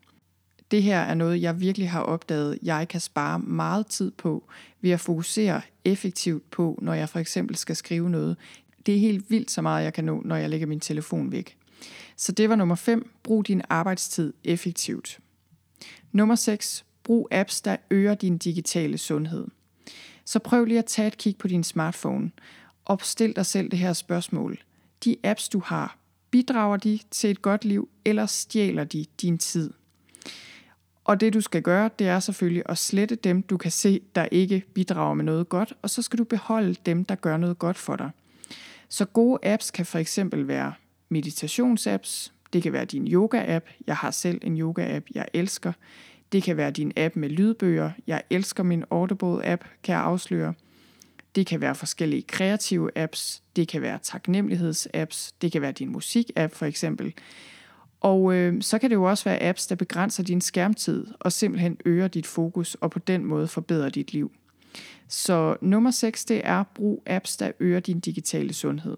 Det 0.70 0.82
her 0.82 1.00
er 1.00 1.14
noget, 1.14 1.42
jeg 1.42 1.60
virkelig 1.60 1.90
har 1.90 2.00
opdaget, 2.00 2.58
jeg 2.62 2.88
kan 2.88 3.00
spare 3.00 3.38
meget 3.38 3.86
tid 3.86 4.10
på 4.10 4.44
ved 4.80 4.90
at 4.90 5.00
fokusere 5.00 5.60
effektivt 5.84 6.50
på, 6.50 6.78
når 6.82 6.94
jeg 6.94 7.08
for 7.08 7.18
eksempel 7.18 7.56
skal 7.56 7.76
skrive 7.76 8.10
noget. 8.10 8.36
Det 8.86 8.94
er 8.94 8.98
helt 8.98 9.30
vildt 9.30 9.50
så 9.50 9.62
meget, 9.62 9.84
jeg 9.84 9.92
kan 9.92 10.04
nå, 10.04 10.22
når 10.24 10.36
jeg 10.36 10.50
lægger 10.50 10.66
min 10.66 10.80
telefon 10.80 11.32
væk. 11.32 11.56
Så 12.16 12.32
det 12.32 12.48
var 12.48 12.56
nummer 12.56 12.74
5. 12.74 13.10
Brug 13.22 13.46
din 13.46 13.62
arbejdstid 13.68 14.32
effektivt. 14.44 15.18
Nummer 16.12 16.34
6. 16.34 16.84
Brug 17.04 17.28
apps, 17.30 17.60
der 17.60 17.76
øger 17.90 18.14
din 18.14 18.38
digitale 18.38 18.98
sundhed. 18.98 19.46
Så 20.24 20.38
prøv 20.38 20.64
lige 20.64 20.78
at 20.78 20.84
tage 20.84 21.08
et 21.08 21.18
kig 21.18 21.36
på 21.36 21.48
din 21.48 21.64
smartphone 21.64 22.30
Opstil 22.86 23.36
dig 23.36 23.46
selv 23.46 23.70
det 23.70 23.78
her 23.78 23.92
spørgsmål. 23.92 24.58
De 25.04 25.16
apps, 25.24 25.48
du 25.48 25.62
har, 25.64 25.98
bidrager 26.30 26.76
de 26.76 26.98
til 27.10 27.30
et 27.30 27.42
godt 27.42 27.64
liv, 27.64 27.88
eller 28.04 28.26
stjæler 28.26 28.84
de 28.84 29.04
din 29.22 29.38
tid? 29.38 29.70
Og 31.04 31.20
det 31.20 31.34
du 31.34 31.40
skal 31.40 31.62
gøre, 31.62 31.90
det 31.98 32.08
er 32.08 32.20
selvfølgelig 32.20 32.62
at 32.66 32.78
slette 32.78 33.14
dem, 33.14 33.42
du 33.42 33.56
kan 33.56 33.70
se, 33.70 34.00
der 34.14 34.28
ikke 34.32 34.64
bidrager 34.74 35.14
med 35.14 35.24
noget 35.24 35.48
godt, 35.48 35.74
og 35.82 35.90
så 35.90 36.02
skal 36.02 36.18
du 36.18 36.24
beholde 36.24 36.74
dem, 36.86 37.04
der 37.04 37.14
gør 37.14 37.36
noget 37.36 37.58
godt 37.58 37.78
for 37.78 37.96
dig. 37.96 38.10
Så 38.92 39.04
gode 39.04 39.38
apps 39.42 39.70
kan 39.70 39.86
for 39.86 39.98
eksempel 39.98 40.48
være 40.48 40.72
meditationsapps, 41.08 42.32
det 42.52 42.62
kan 42.62 42.72
være 42.72 42.84
din 42.84 43.08
yoga-app, 43.08 43.66
jeg 43.86 43.96
har 43.96 44.10
selv 44.10 44.40
en 44.42 44.58
yoga-app, 44.60 45.06
jeg 45.14 45.26
elsker. 45.32 45.72
Det 46.32 46.42
kan 46.42 46.56
være 46.56 46.70
din 46.70 46.92
app 46.96 47.16
med 47.16 47.28
lydbøger, 47.28 47.90
jeg 48.06 48.22
elsker 48.30 48.62
min 48.62 48.84
Audible-app, 48.90 49.64
kan 49.82 49.94
jeg 49.94 50.02
afsløre. 50.02 50.54
Det 51.34 51.46
kan 51.46 51.60
være 51.60 51.74
forskellige 51.74 52.22
kreative 52.22 52.98
apps, 52.98 53.42
det 53.56 53.68
kan 53.68 53.82
være 53.82 53.98
taknemmelighedsapps, 54.02 55.32
det 55.32 55.52
kan 55.52 55.62
være 55.62 55.72
din 55.72 55.92
musik-app 55.92 56.54
for 56.54 56.66
eksempel. 56.66 57.14
Og 58.00 58.34
øh, 58.34 58.62
så 58.62 58.78
kan 58.78 58.90
det 58.90 58.96
jo 58.96 59.04
også 59.04 59.24
være 59.24 59.42
apps, 59.42 59.66
der 59.66 59.74
begrænser 59.74 60.22
din 60.22 60.40
skærmtid 60.40 61.06
og 61.20 61.32
simpelthen 61.32 61.76
øger 61.84 62.08
dit 62.08 62.26
fokus 62.26 62.74
og 62.74 62.90
på 62.90 62.98
den 62.98 63.24
måde 63.24 63.48
forbedrer 63.48 63.88
dit 63.88 64.12
liv. 64.12 64.32
Så 65.08 65.56
nummer 65.60 65.90
6 65.90 66.24
det 66.24 66.40
er 66.44 66.62
brug 66.74 67.02
apps, 67.06 67.36
der 67.36 67.52
øger 67.60 67.80
din 67.80 68.00
digitale 68.00 68.52
sundhed. 68.52 68.96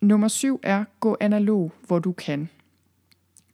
Nummer 0.00 0.28
7 0.28 0.60
er 0.62 0.84
gå 1.00 1.16
analog, 1.20 1.72
hvor 1.86 1.98
du 1.98 2.12
kan. 2.12 2.48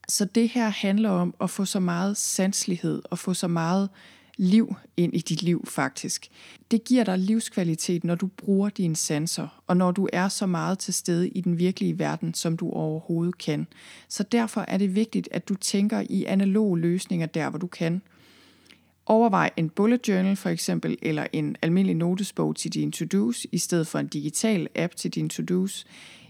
Så 0.07 0.25
det 0.25 0.49
her 0.49 0.69
handler 0.69 1.09
om 1.09 1.33
at 1.41 1.49
få 1.49 1.65
så 1.65 1.79
meget 1.79 2.17
sanslighed 2.17 3.01
og 3.05 3.19
få 3.19 3.33
så 3.33 3.47
meget 3.47 3.89
liv 4.37 4.75
ind 4.97 5.13
i 5.13 5.19
dit 5.19 5.43
liv 5.43 5.65
faktisk. 5.67 6.27
Det 6.71 6.83
giver 6.83 7.03
dig 7.03 7.17
livskvalitet, 7.17 8.03
når 8.03 8.15
du 8.15 8.27
bruger 8.27 8.69
dine 8.69 8.95
sanser, 8.95 9.63
og 9.67 9.77
når 9.77 9.91
du 9.91 10.07
er 10.13 10.27
så 10.27 10.45
meget 10.45 10.79
til 10.79 10.93
stede 10.93 11.29
i 11.29 11.41
den 11.41 11.57
virkelige 11.57 11.99
verden, 11.99 12.33
som 12.33 12.57
du 12.57 12.69
overhovedet 12.71 13.37
kan. 13.37 13.67
Så 14.07 14.23
derfor 14.23 14.65
er 14.67 14.77
det 14.77 14.95
vigtigt, 14.95 15.29
at 15.31 15.49
du 15.49 15.55
tænker 15.55 16.03
i 16.09 16.25
analoge 16.25 16.79
løsninger 16.79 17.27
der, 17.27 17.49
hvor 17.49 17.59
du 17.59 17.67
kan. 17.67 18.01
Overvej 19.11 19.49
en 19.57 19.69
bullet 19.69 20.07
journal 20.07 20.35
for 20.35 20.49
eksempel, 20.49 20.97
eller 21.01 21.27
en 21.33 21.55
almindelig 21.61 21.95
notesbog 21.95 22.55
til 22.55 22.73
dine 22.73 22.91
to-dos, 22.91 23.47
i 23.51 23.57
stedet 23.57 23.87
for 23.87 23.99
en 23.99 24.07
digital 24.07 24.67
app 24.75 24.95
til 24.95 25.11
dine 25.11 25.29
to-dos. 25.29 25.85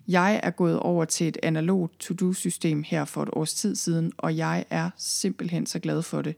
Jeg 0.08 0.40
er 0.44 0.50
gået 0.50 0.80
over 0.80 1.06
til 1.06 1.28
et 1.28 1.38
analogt 1.44 2.00
to-do-system 2.00 2.84
her 2.84 3.06
for 3.06 3.24
et 3.24 3.30
års 3.34 3.54
tid 3.54 3.76
siden, 3.76 4.12
og 4.18 4.38
jeg 4.38 4.66
er 4.70 4.90
simpelthen 4.98 5.66
så 5.66 5.80
glad 5.80 6.02
for 6.02 6.22
det. 6.22 6.36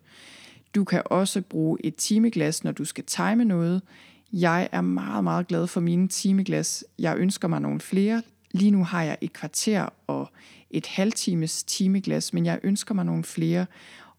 Du 0.76 0.84
kan 0.84 1.02
også 1.06 1.42
bruge 1.42 1.78
et 1.84 1.96
timeglas, 1.96 2.64
når 2.64 2.72
du 2.72 2.86
skal 2.86 3.04
time 3.04 3.46
noget. 3.46 3.82
Jeg 4.34 4.70
er 4.72 4.82
meget, 4.82 5.24
meget 5.24 5.48
glad 5.48 5.68
for 5.68 5.80
mine 5.80 6.08
timeglas. 6.08 6.84
Jeg 7.00 7.18
ønsker 7.18 7.48
mig 7.48 7.62
nogle 7.62 7.80
flere. 7.80 8.22
Lige 8.52 8.72
nu 8.72 8.84
har 8.84 9.04
jeg 9.04 9.18
et 9.22 9.34
kvarter 9.34 9.86
og 10.08 10.32
et 10.72 10.88
halvtimes 10.88 11.64
timeglas, 11.64 12.34
men 12.34 12.46
jeg 12.46 12.60
ønsker 12.64 12.96
mig 12.96 13.06
nogle 13.06 13.24
flere. 13.24 13.66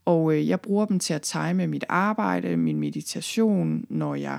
Og 0.05 0.35
øh, 0.35 0.49
jeg 0.49 0.61
bruger 0.61 0.87
dem 0.87 0.99
til 0.99 1.15
at 1.15 1.23
time 1.23 1.67
mit 1.67 1.85
arbejde, 1.89 2.57
min 2.57 2.81
meditation, 2.81 3.85
når 3.89 4.15
jeg 4.15 4.39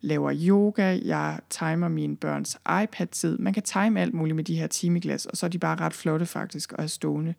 laver 0.00 0.32
yoga, 0.34 0.98
jeg 1.04 1.38
timer 1.50 1.88
mine 1.88 2.16
børns 2.16 2.58
iPad-tid. 2.82 3.38
Man 3.38 3.52
kan 3.52 3.62
time 3.62 4.00
alt 4.00 4.14
muligt 4.14 4.36
med 4.36 4.44
de 4.44 4.58
her 4.58 4.66
timeglas, 4.66 5.26
og 5.26 5.36
så 5.36 5.46
er 5.46 5.50
de 5.50 5.58
bare 5.58 5.76
ret 5.80 5.94
flotte 5.94 6.26
faktisk 6.26 6.72
og 6.72 6.84
er 6.84 6.88
stående. 6.88 7.34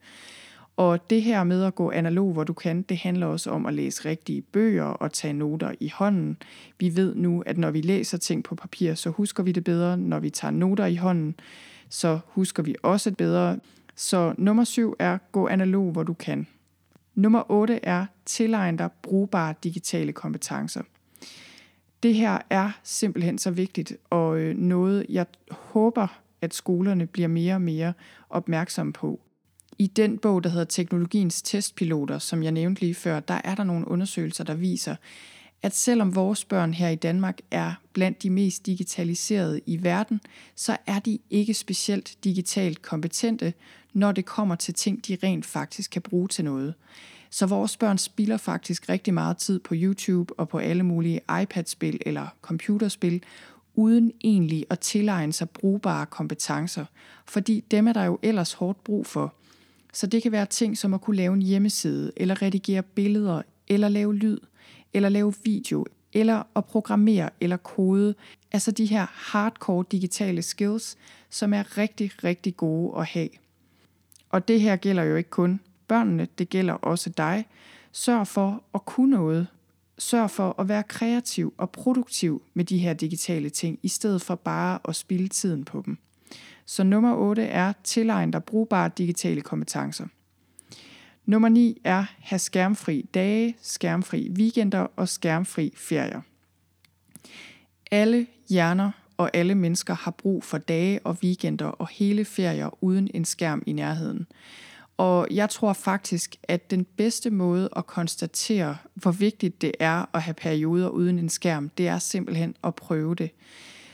Og 0.77 1.09
det 1.09 1.21
her 1.21 1.43
med 1.43 1.63
at 1.63 1.75
gå 1.75 1.91
analog, 1.91 2.33
hvor 2.33 2.43
du 2.43 2.53
kan, 2.53 2.81
det 2.81 2.97
handler 2.97 3.27
også 3.27 3.49
om 3.49 3.65
at 3.65 3.73
læse 3.73 4.05
rigtige 4.05 4.41
bøger 4.41 4.83
og 4.83 5.13
tage 5.13 5.33
noter 5.33 5.71
i 5.79 5.91
hånden. 5.93 6.37
Vi 6.79 6.95
ved 6.95 7.15
nu, 7.15 7.43
at 7.45 7.57
når 7.57 7.71
vi 7.71 7.81
læser 7.81 8.17
ting 8.17 8.43
på 8.43 8.55
papir, 8.55 8.93
så 8.93 9.09
husker 9.09 9.43
vi 9.43 9.51
det 9.51 9.63
bedre. 9.63 9.97
Når 9.97 10.19
vi 10.19 10.29
tager 10.29 10.51
noter 10.51 10.85
i 10.85 10.95
hånden, 10.95 11.35
så 11.89 12.19
husker 12.27 12.63
vi 12.63 12.75
også 12.83 13.09
det 13.09 13.17
bedre. 13.17 13.59
Så 13.95 14.33
nummer 14.37 14.63
syv 14.63 14.95
er 14.99 15.17
gå 15.31 15.47
analog, 15.47 15.91
hvor 15.91 16.03
du 16.03 16.13
kan. 16.13 16.47
Nummer 17.15 17.51
8 17.51 17.79
er 17.83 18.05
tilegn 18.25 18.77
dig 18.77 18.89
brugbare 19.01 19.53
digitale 19.63 20.13
kompetencer. 20.13 20.81
Det 22.03 22.15
her 22.15 22.39
er 22.49 22.71
simpelthen 22.83 23.37
så 23.37 23.51
vigtigt, 23.51 23.97
og 24.09 24.39
øh, 24.39 24.57
noget, 24.57 25.05
jeg 25.09 25.25
håber, 25.51 26.07
at 26.41 26.53
skolerne 26.53 27.07
bliver 27.07 27.27
mere 27.27 27.55
og 27.55 27.61
mere 27.61 27.93
opmærksomme 28.29 28.93
på. 28.93 29.19
I 29.77 29.87
den 29.87 30.17
bog, 30.17 30.43
der 30.43 30.49
hedder 30.49 30.65
Teknologiens 30.65 31.41
testpiloter, 31.41 32.19
som 32.19 32.43
jeg 32.43 32.51
nævnte 32.51 32.81
lige 32.81 32.95
før, 32.95 33.19
der 33.19 33.41
er 33.43 33.55
der 33.55 33.63
nogle 33.63 33.87
undersøgelser, 33.87 34.43
der 34.43 34.53
viser, 34.53 34.95
at 35.63 35.75
selvom 35.75 36.15
vores 36.15 36.45
børn 36.45 36.73
her 36.73 36.89
i 36.89 36.95
Danmark 36.95 37.39
er 37.51 37.73
blandt 37.93 38.23
de 38.23 38.29
mest 38.29 38.65
digitaliserede 38.65 39.61
i 39.65 39.83
verden, 39.83 40.21
så 40.55 40.77
er 40.87 40.99
de 40.99 41.19
ikke 41.29 41.53
specielt 41.53 42.17
digitalt 42.23 42.81
kompetente, 42.81 43.53
når 43.93 44.11
det 44.11 44.25
kommer 44.25 44.55
til 44.55 44.73
ting, 44.73 45.07
de 45.07 45.17
rent 45.23 45.45
faktisk 45.45 45.91
kan 45.91 46.01
bruge 46.01 46.27
til 46.27 46.45
noget. 46.45 46.73
Så 47.29 47.45
vores 47.45 47.77
børn 47.77 47.97
spilder 47.97 48.37
faktisk 48.37 48.89
rigtig 48.89 49.13
meget 49.13 49.37
tid 49.37 49.59
på 49.59 49.73
YouTube 49.77 50.39
og 50.39 50.49
på 50.49 50.57
alle 50.57 50.83
mulige 50.83 51.21
iPad-spil 51.41 51.99
eller 52.05 52.27
computerspil, 52.41 53.23
uden 53.75 54.11
egentlig 54.23 54.65
at 54.69 54.79
tilegne 54.79 55.33
sig 55.33 55.49
brugbare 55.49 56.05
kompetencer, 56.05 56.85
fordi 57.27 57.63
dem 57.71 57.87
er 57.87 57.93
der 57.93 58.03
jo 58.03 58.19
ellers 58.21 58.53
hårdt 58.53 58.83
brug 58.83 59.05
for. 59.05 59.33
Så 59.93 60.07
det 60.07 60.23
kan 60.23 60.31
være 60.31 60.45
ting 60.45 60.77
som 60.77 60.93
at 60.93 61.01
kunne 61.01 61.15
lave 61.15 61.33
en 61.33 61.41
hjemmeside, 61.41 62.11
eller 62.17 62.41
redigere 62.41 62.83
billeder, 62.83 63.41
eller 63.67 63.89
lave 63.89 64.15
lyd, 64.15 64.37
eller 64.93 65.09
lave 65.09 65.33
video, 65.43 65.85
eller 66.13 66.43
at 66.55 66.65
programmere 66.65 67.29
eller 67.41 67.57
kode. 67.57 68.15
Altså 68.51 68.71
de 68.71 68.85
her 68.85 69.07
hardcore 69.11 69.85
digitale 69.91 70.41
skills, 70.41 70.97
som 71.29 71.53
er 71.53 71.77
rigtig, 71.77 72.11
rigtig 72.23 72.57
gode 72.57 72.99
at 72.99 73.05
have. 73.05 73.29
Og 74.29 74.47
det 74.47 74.61
her 74.61 74.75
gælder 74.75 75.03
jo 75.03 75.15
ikke 75.15 75.29
kun 75.29 75.59
børnene, 75.87 76.27
det 76.37 76.49
gælder 76.49 76.73
også 76.73 77.09
dig. 77.09 77.45
Sørg 77.91 78.27
for 78.27 78.63
at 78.73 78.85
kunne 78.85 79.11
noget. 79.11 79.47
Sørg 79.97 80.29
for 80.29 80.55
at 80.59 80.67
være 80.67 80.83
kreativ 80.83 81.53
og 81.57 81.69
produktiv 81.69 82.41
med 82.53 82.65
de 82.65 82.77
her 82.77 82.93
digitale 82.93 83.49
ting, 83.49 83.79
i 83.83 83.87
stedet 83.87 84.21
for 84.21 84.35
bare 84.35 84.79
at 84.87 84.95
spilde 84.95 85.27
tiden 85.27 85.65
på 85.65 85.83
dem. 85.85 85.97
Så 86.65 86.83
nummer 86.83 87.15
8 87.15 87.43
er 87.43 87.73
tilegn 87.83 88.31
dig 88.31 88.43
brugbare 88.43 88.91
digitale 88.97 89.41
kompetencer. 89.41 90.05
Nummer 91.31 91.49
9 91.49 91.81
er 91.83 92.05
have 92.19 92.39
skærmfri 92.39 93.09
dage, 93.13 93.55
skærmfri 93.61 94.29
weekender 94.29 94.79
og 94.79 95.09
skærmfri 95.09 95.73
ferier. 95.77 96.21
Alle 97.91 98.27
hjerner 98.49 98.91
og 99.17 99.29
alle 99.33 99.55
mennesker 99.55 99.93
har 99.93 100.11
brug 100.11 100.43
for 100.43 100.57
dage 100.57 100.99
og 101.03 101.17
weekender 101.23 101.65
og 101.65 101.87
hele 101.87 102.25
ferier 102.25 102.83
uden 102.83 103.09
en 103.13 103.25
skærm 103.25 103.63
i 103.65 103.73
nærheden. 103.73 104.27
Og 104.97 105.27
jeg 105.31 105.49
tror 105.49 105.73
faktisk, 105.73 106.35
at 106.43 106.71
den 106.71 106.85
bedste 106.85 107.29
måde 107.29 107.69
at 107.75 107.87
konstatere, 107.87 108.77
hvor 108.93 109.11
vigtigt 109.11 109.61
det 109.61 109.71
er 109.79 110.15
at 110.15 110.21
have 110.21 110.33
perioder 110.33 110.89
uden 110.89 111.19
en 111.19 111.29
skærm, 111.29 111.69
det 111.69 111.87
er 111.87 111.99
simpelthen 111.99 112.55
at 112.63 112.75
prøve 112.75 113.15
det. 113.15 113.31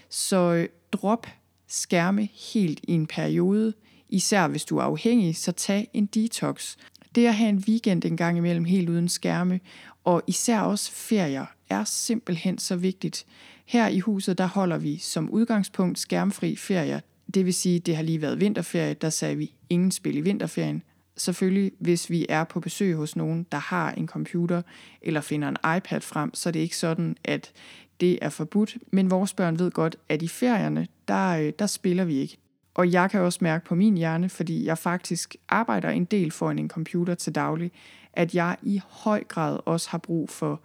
Så 0.09 0.53
øh, 0.53 0.69
drop 0.91 1.27
skærme 1.67 2.29
helt 2.53 2.79
i 2.83 2.91
en 2.91 3.07
periode. 3.07 3.73
Især 4.09 4.47
hvis 4.47 4.65
du 4.65 4.77
er 4.77 4.83
afhængig, 4.83 5.37
så 5.37 5.51
tag 5.51 5.89
en 5.93 6.05
detox. 6.05 6.77
Det 7.15 7.27
at 7.27 7.35
have 7.35 7.49
en 7.49 7.63
weekend 7.67 8.05
en 8.05 8.17
gang 8.17 8.37
imellem 8.37 8.65
helt 8.65 8.89
uden 8.89 9.09
skærme, 9.09 9.59
og 10.03 10.21
især 10.27 10.59
også 10.59 10.91
ferier, 10.91 11.45
er 11.69 11.83
simpelthen 11.83 12.57
så 12.57 12.75
vigtigt. 12.75 13.25
Her 13.65 13.87
i 13.87 13.99
huset, 13.99 14.37
der 14.37 14.45
holder 14.45 14.77
vi 14.77 14.97
som 14.97 15.29
udgangspunkt 15.29 15.99
skærmfri 15.99 16.55
ferier. 16.55 16.99
Det 17.33 17.45
vil 17.45 17.53
sige, 17.53 17.79
det 17.79 17.95
har 17.95 18.03
lige 18.03 18.21
været 18.21 18.39
vinterferie, 18.39 18.93
der 18.93 19.09
sagde 19.09 19.35
vi 19.35 19.53
ingen 19.69 19.91
spil 19.91 20.17
i 20.17 20.21
vinterferien. 20.21 20.83
Selvfølgelig, 21.17 21.71
hvis 21.79 22.09
vi 22.09 22.25
er 22.29 22.43
på 22.43 22.59
besøg 22.59 22.95
hos 22.95 23.15
nogen, 23.15 23.45
der 23.51 23.57
har 23.57 23.91
en 23.91 24.07
computer 24.07 24.61
eller 25.01 25.21
finder 25.21 25.47
en 25.47 25.77
iPad 25.77 26.01
frem, 26.01 26.33
så 26.33 26.49
er 26.49 26.51
det 26.51 26.59
ikke 26.59 26.77
sådan, 26.77 27.17
at 27.23 27.51
det 27.99 28.19
er 28.21 28.29
forbudt. 28.29 28.77
Men 28.91 29.11
vores 29.11 29.33
børn 29.33 29.59
ved 29.59 29.71
godt, 29.71 29.95
at 30.09 30.21
i 30.21 30.27
ferierne, 30.27 30.87
der, 31.07 31.29
øh, 31.29 31.53
der 31.59 31.67
spiller 31.67 32.05
vi 32.05 32.15
ikke. 32.15 32.37
Og 32.77 32.91
jeg 32.91 33.11
kan 33.11 33.21
også 33.21 33.39
mærke 33.41 33.65
på 33.65 33.75
min 33.75 33.97
hjerne, 33.97 34.29
fordi 34.29 34.65
jeg 34.65 34.77
faktisk 34.77 35.35
arbejder 35.49 35.89
en 35.89 36.05
del 36.05 36.31
foran 36.31 36.59
en 36.59 36.69
computer 36.69 37.15
til 37.15 37.35
daglig, 37.35 37.71
at 38.13 38.35
jeg 38.35 38.57
i 38.61 38.81
høj 38.87 39.23
grad 39.23 39.59
også 39.65 39.89
har 39.89 39.97
brug 39.97 40.29
for 40.29 40.61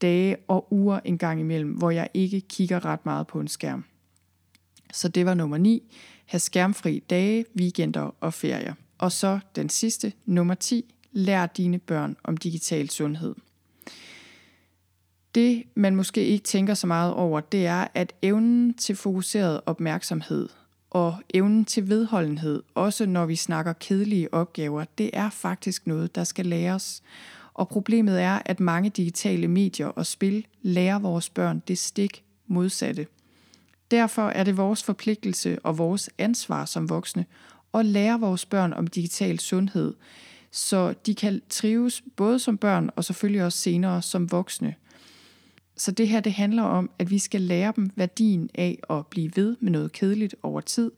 dage 0.00 0.36
og 0.48 0.72
uger 0.72 1.00
en 1.04 1.18
gang 1.18 1.40
imellem, 1.40 1.70
hvor 1.70 1.90
jeg 1.90 2.08
ikke 2.14 2.40
kigger 2.40 2.84
ret 2.84 3.06
meget 3.06 3.26
på 3.26 3.40
en 3.40 3.48
skærm. 3.48 3.84
Så 4.92 5.08
det 5.08 5.26
var 5.26 5.34
nummer 5.34 5.58
9. 5.58 5.82
Ha' 6.26 6.38
skærmfri 6.38 7.02
dage, 7.10 7.44
weekender 7.58 8.14
og 8.20 8.34
ferier. 8.34 8.74
Og 8.98 9.12
så 9.12 9.38
den 9.56 9.68
sidste, 9.68 10.12
nummer 10.26 10.54
10. 10.54 10.94
Lær 11.12 11.46
dine 11.46 11.78
børn 11.78 12.16
om 12.24 12.36
digital 12.36 12.90
sundhed. 12.90 13.34
Det, 15.34 15.62
man 15.74 15.96
måske 15.96 16.24
ikke 16.24 16.44
tænker 16.44 16.74
så 16.74 16.86
meget 16.86 17.14
over, 17.14 17.40
det 17.40 17.66
er, 17.66 17.86
at 17.94 18.12
evnen 18.22 18.74
til 18.74 18.96
fokuseret 18.96 19.60
opmærksomhed 19.66 20.48
og 20.92 21.16
evnen 21.34 21.64
til 21.64 21.88
vedholdenhed, 21.88 22.62
også 22.74 23.06
når 23.06 23.26
vi 23.26 23.36
snakker 23.36 23.72
kedelige 23.72 24.34
opgaver, 24.34 24.84
det 24.98 25.10
er 25.12 25.30
faktisk 25.30 25.86
noget, 25.86 26.14
der 26.14 26.24
skal 26.24 26.46
læres. 26.46 27.02
Og 27.54 27.68
problemet 27.68 28.22
er, 28.22 28.38
at 28.44 28.60
mange 28.60 28.90
digitale 28.90 29.48
medier 29.48 29.86
og 29.86 30.06
spil 30.06 30.46
lærer 30.62 30.98
vores 30.98 31.30
børn 31.30 31.62
det 31.68 31.78
stik 31.78 32.24
modsatte. 32.46 33.06
Derfor 33.90 34.28
er 34.28 34.44
det 34.44 34.56
vores 34.56 34.82
forpligtelse 34.82 35.58
og 35.64 35.78
vores 35.78 36.10
ansvar 36.18 36.64
som 36.64 36.88
voksne 36.88 37.26
at 37.74 37.86
lære 37.86 38.20
vores 38.20 38.46
børn 38.46 38.72
om 38.72 38.86
digital 38.86 39.38
sundhed, 39.38 39.94
så 40.50 40.94
de 41.06 41.14
kan 41.14 41.42
trives 41.48 42.02
både 42.16 42.38
som 42.38 42.58
børn 42.58 42.90
og 42.96 43.04
selvfølgelig 43.04 43.44
også 43.44 43.58
senere 43.58 44.02
som 44.02 44.32
voksne. 44.32 44.74
Så 45.82 45.90
det 45.90 46.08
her 46.08 46.20
det 46.20 46.32
handler 46.32 46.62
om, 46.62 46.90
at 46.98 47.10
vi 47.10 47.18
skal 47.18 47.40
lære 47.40 47.72
dem 47.76 47.90
værdien 47.96 48.50
af 48.54 48.78
at 48.90 49.06
blive 49.06 49.30
ved 49.36 49.56
med 49.60 49.72
noget 49.72 49.92
kedeligt 49.92 50.34
over 50.42 50.60
tid, 50.60 50.90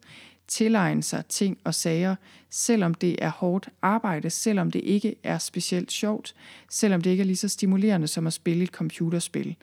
tilegne 0.48 1.02
sig 1.02 1.26
ting 1.28 1.58
og 1.64 1.74
sager, 1.74 2.16
selvom 2.50 2.94
det 2.94 3.16
er 3.24 3.30
hårdt 3.30 3.68
arbejde, 3.82 4.30
selvom 4.30 4.70
det 4.70 4.80
ikke 4.84 5.14
er 5.22 5.38
specielt 5.38 5.92
sjovt, 5.92 6.34
selvom 6.70 7.00
det 7.00 7.10
ikke 7.10 7.20
er 7.20 7.24
lige 7.24 7.36
så 7.36 7.48
stimulerende 7.48 8.06
som 8.06 8.26
at 8.26 8.32
spille 8.32 8.64
et 8.64 8.70
computerspil. 8.70 9.56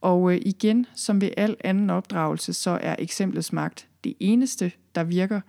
Og 0.00 0.32
øh, 0.32 0.40
igen, 0.46 0.86
som 0.94 1.20
ved 1.20 1.30
al 1.36 1.56
anden 1.64 1.90
opdragelse, 1.90 2.52
så 2.52 2.78
er 2.82 2.96
eksemplets 2.98 3.52
magt 3.52 3.88
det 4.04 4.14
eneste, 4.20 4.72
der 4.94 5.04
virker, 5.04 5.40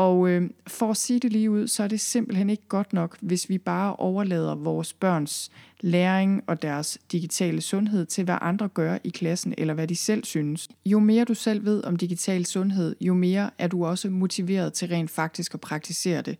og 0.00 0.28
øh, 0.28 0.50
for 0.66 0.90
at 0.90 0.96
sige 0.96 1.20
det 1.20 1.32
lige 1.32 1.50
ud, 1.50 1.66
så 1.68 1.82
er 1.82 1.88
det 1.88 2.00
simpelthen 2.00 2.50
ikke 2.50 2.68
godt 2.68 2.92
nok, 2.92 3.16
hvis 3.20 3.48
vi 3.48 3.58
bare 3.58 3.96
overlader 3.96 4.54
vores 4.54 4.92
børns 4.92 5.50
læring 5.80 6.42
og 6.46 6.62
deres 6.62 6.98
digitale 7.12 7.60
sundhed 7.60 8.06
til, 8.06 8.24
hvad 8.24 8.38
andre 8.40 8.68
gør 8.68 8.98
i 9.04 9.08
klassen, 9.08 9.54
eller 9.58 9.74
hvad 9.74 9.86
de 9.86 9.96
selv 9.96 10.24
synes. 10.24 10.68
Jo 10.86 10.98
mere 10.98 11.24
du 11.24 11.34
selv 11.34 11.64
ved 11.64 11.84
om 11.84 11.96
digital 11.96 12.46
sundhed, 12.46 12.96
jo 13.00 13.14
mere 13.14 13.50
er 13.58 13.68
du 13.68 13.86
også 13.86 14.10
motiveret 14.10 14.72
til 14.72 14.88
rent 14.88 15.10
faktisk 15.10 15.54
at 15.54 15.60
praktisere 15.60 16.22
det. 16.22 16.38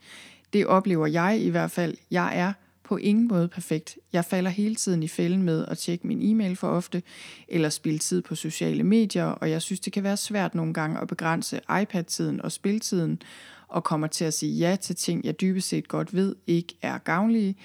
Det 0.53 0.66
oplever 0.66 1.07
jeg 1.07 1.40
i 1.40 1.49
hvert 1.49 1.70
fald. 1.70 1.94
Jeg 2.11 2.38
er 2.38 2.53
på 2.90 2.96
ingen 2.96 3.29
måde 3.29 3.48
perfekt. 3.48 3.98
Jeg 4.12 4.24
falder 4.24 4.50
hele 4.50 4.74
tiden 4.74 5.03
i 5.03 5.09
fælden 5.09 5.42
med 5.42 5.64
at 5.68 5.79
tjekke 5.79 6.07
min 6.07 6.22
e-mail 6.22 6.57
for 6.57 6.68
ofte, 6.68 7.03
eller 7.48 7.68
spille 7.68 7.98
tid 7.98 8.22
på 8.22 8.35
sociale 8.35 8.83
medier, 8.83 9.24
og 9.24 9.50
jeg 9.50 9.62
synes, 9.62 9.81
det 9.81 9.92
kan 9.92 10.03
være 10.03 10.16
svært 10.16 10.55
nogle 10.55 10.74
gange 10.74 11.00
at 11.00 11.09
begrænse 11.09 11.61
iPad-tiden 11.83 12.42
og 12.42 12.53
spiltiden, 12.53 13.22
og 13.68 13.85
kommer 13.85 14.07
til 14.07 14.24
at 14.24 14.35
sige 14.35 14.53
ja 14.59 14.76
til 14.76 14.96
ting, 14.96 15.24
jeg 15.24 15.40
dybest 15.40 15.68
set 15.68 15.88
godt 15.88 16.14
ved 16.14 16.37
ikke 16.46 16.74
er 16.83 16.98
gavnlige. 16.98 17.57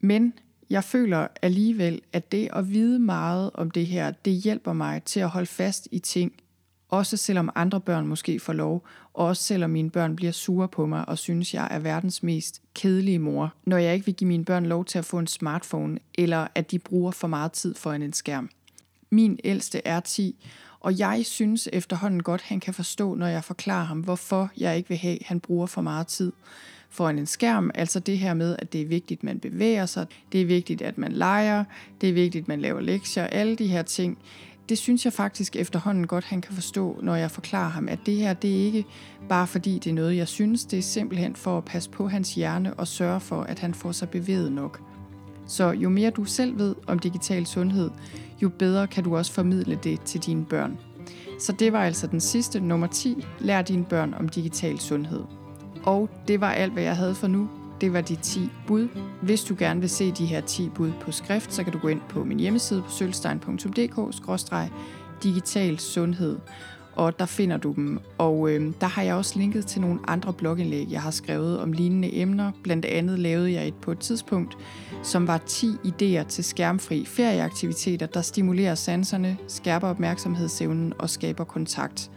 Men 0.00 0.32
jeg 0.70 0.84
føler 0.84 1.26
alligevel, 1.42 2.00
at 2.12 2.32
det 2.32 2.48
at 2.52 2.70
vide 2.70 2.98
meget 2.98 3.50
om 3.54 3.70
det 3.70 3.86
her, 3.86 4.10
det 4.10 4.32
hjælper 4.32 4.72
mig 4.72 5.02
til 5.02 5.20
at 5.20 5.28
holde 5.28 5.46
fast 5.46 5.88
i 5.90 5.98
ting 5.98 6.32
Også 6.88 7.16
selvom 7.16 7.50
andre 7.54 7.80
børn 7.80 8.06
måske 8.06 8.40
får 8.40 8.52
lov, 8.52 8.86
også 9.14 9.42
selvom 9.42 9.70
mine 9.70 9.90
børn 9.90 10.16
bliver 10.16 10.32
sure 10.32 10.68
på 10.68 10.86
mig 10.86 11.08
og 11.08 11.18
synes, 11.18 11.54
jeg 11.54 11.68
er 11.70 11.78
verdens 11.78 12.22
mest 12.22 12.62
kedelige 12.74 13.18
mor, 13.18 13.54
når 13.64 13.76
jeg 13.76 13.94
ikke 13.94 14.06
vil 14.06 14.14
give 14.14 14.28
mine 14.28 14.44
børn 14.44 14.66
lov 14.66 14.84
til 14.84 14.98
at 14.98 15.04
få 15.04 15.18
en 15.18 15.26
smartphone, 15.26 15.98
eller 16.14 16.46
at 16.54 16.70
de 16.70 16.78
bruger 16.78 17.10
for 17.10 17.28
meget 17.28 17.52
tid 17.52 17.74
foran 17.74 18.02
en 18.02 18.12
skærm. 18.12 18.50
Min 19.10 19.38
ældste 19.44 19.86
er 19.86 20.00
10, 20.00 20.48
og 20.80 20.98
jeg 20.98 21.20
synes 21.24 21.68
efterhånden 21.72 22.22
godt, 22.22 22.42
han 22.42 22.60
kan 22.60 22.74
forstå, 22.74 23.14
når 23.14 23.26
jeg 23.26 23.44
forklarer 23.44 23.84
ham, 23.84 24.00
hvorfor 24.00 24.50
jeg 24.56 24.76
ikke 24.76 24.88
vil 24.88 24.98
have, 24.98 25.20
at 25.20 25.26
han 25.26 25.40
bruger 25.40 25.66
for 25.66 25.82
meget 25.82 26.06
tid 26.06 26.32
foran 26.90 27.18
en 27.18 27.26
skærm. 27.26 27.70
Altså 27.74 28.00
det 28.00 28.18
her 28.18 28.34
med, 28.34 28.56
at 28.58 28.72
det 28.72 28.80
er 28.82 28.86
vigtigt, 28.86 29.20
at 29.20 29.24
man 29.24 29.40
bevæger 29.40 29.86
sig, 29.86 30.06
det 30.32 30.40
er 30.40 30.46
vigtigt, 30.46 30.82
at 30.82 30.98
man 30.98 31.12
leger, 31.12 31.64
det 32.00 32.08
er 32.08 32.12
vigtigt, 32.12 32.42
at 32.42 32.48
man 32.48 32.60
laver 32.60 32.80
lektier, 32.80 33.26
alle 33.26 33.56
de 33.56 33.66
her 33.66 33.82
ting. 33.82 34.18
Det 34.68 34.78
synes 34.78 35.04
jeg 35.04 35.12
faktisk 35.12 35.56
efterhånden 35.56 36.06
godt, 36.06 36.24
han 36.24 36.40
kan 36.40 36.54
forstå, 36.54 36.98
når 37.02 37.14
jeg 37.14 37.30
forklarer 37.30 37.70
ham, 37.70 37.88
at 37.88 37.98
det 38.06 38.16
her, 38.16 38.34
det 38.34 38.50
er 38.50 38.64
ikke 38.64 38.84
bare 39.28 39.46
fordi 39.46 39.78
det 39.78 39.90
er 39.90 39.94
noget, 39.94 40.16
jeg 40.16 40.28
synes, 40.28 40.64
det 40.64 40.78
er 40.78 40.82
simpelthen 40.82 41.36
for 41.36 41.58
at 41.58 41.64
passe 41.64 41.90
på 41.90 42.08
hans 42.08 42.34
hjerne 42.34 42.74
og 42.74 42.88
sørge 42.88 43.20
for, 43.20 43.42
at 43.42 43.58
han 43.58 43.74
får 43.74 43.92
sig 43.92 44.08
bevæget 44.08 44.52
nok. 44.52 44.80
Så 45.46 45.70
jo 45.70 45.88
mere 45.88 46.10
du 46.10 46.24
selv 46.24 46.58
ved 46.58 46.74
om 46.86 46.98
digital 46.98 47.46
sundhed, 47.46 47.90
jo 48.42 48.48
bedre 48.48 48.86
kan 48.86 49.04
du 49.04 49.16
også 49.16 49.32
formidle 49.32 49.78
det 49.82 50.00
til 50.00 50.20
dine 50.20 50.44
børn. 50.44 50.78
Så 51.38 51.52
det 51.52 51.72
var 51.72 51.84
altså 51.84 52.06
den 52.06 52.20
sidste, 52.20 52.60
nummer 52.60 52.86
10. 52.86 53.26
Lær 53.38 53.62
dine 53.62 53.84
børn 53.84 54.14
om 54.14 54.28
digital 54.28 54.78
sundhed. 54.78 55.22
Og 55.82 56.10
det 56.28 56.40
var 56.40 56.52
alt, 56.52 56.72
hvad 56.72 56.82
jeg 56.82 56.96
havde 56.96 57.14
for 57.14 57.26
nu. 57.26 57.48
Det 57.80 57.92
var 57.92 58.00
de 58.00 58.16
10 58.16 58.50
bud. 58.66 58.88
Hvis 59.22 59.44
du 59.44 59.56
gerne 59.58 59.80
vil 59.80 59.90
se 59.90 60.12
de 60.12 60.26
her 60.26 60.40
10 60.40 60.68
bud 60.68 60.92
på 61.00 61.12
skrift, 61.12 61.52
så 61.52 61.64
kan 61.64 61.72
du 61.72 61.78
gå 61.78 61.88
ind 61.88 62.00
på 62.08 62.24
min 62.24 62.40
hjemmeside 62.40 62.82
på 62.82 62.90
sølvstein.dk-digital 62.90 65.78
sundhed 65.78 66.38
og 67.00 67.18
der 67.18 67.26
finder 67.26 67.56
du 67.56 67.72
dem. 67.72 68.00
Og 68.18 68.50
øh, 68.50 68.72
der 68.80 68.86
har 68.86 69.02
jeg 69.02 69.14
også 69.14 69.38
linket 69.38 69.66
til 69.66 69.80
nogle 69.80 70.00
andre 70.08 70.32
blogindlæg, 70.32 70.86
jeg 70.90 71.02
har 71.02 71.10
skrevet 71.10 71.60
om 71.60 71.72
lignende 71.72 72.14
emner. 72.14 72.52
Blandt 72.62 72.84
andet 72.84 73.18
lavede 73.18 73.52
jeg 73.52 73.68
et 73.68 73.74
på 73.74 73.92
et 73.92 73.98
tidspunkt, 73.98 74.58
som 75.02 75.26
var 75.26 75.38
10 75.38 75.66
idéer 75.66 76.22
til 76.22 76.44
skærmfri 76.44 77.04
ferieaktiviteter, 77.04 78.06
der 78.06 78.22
stimulerer 78.22 78.74
sanserne, 78.74 79.38
skærper 79.48 79.88
opmærksomhedsevnen 79.88 80.92
og 80.98 81.10
skaber 81.10 81.44
kontakt. 81.44 82.10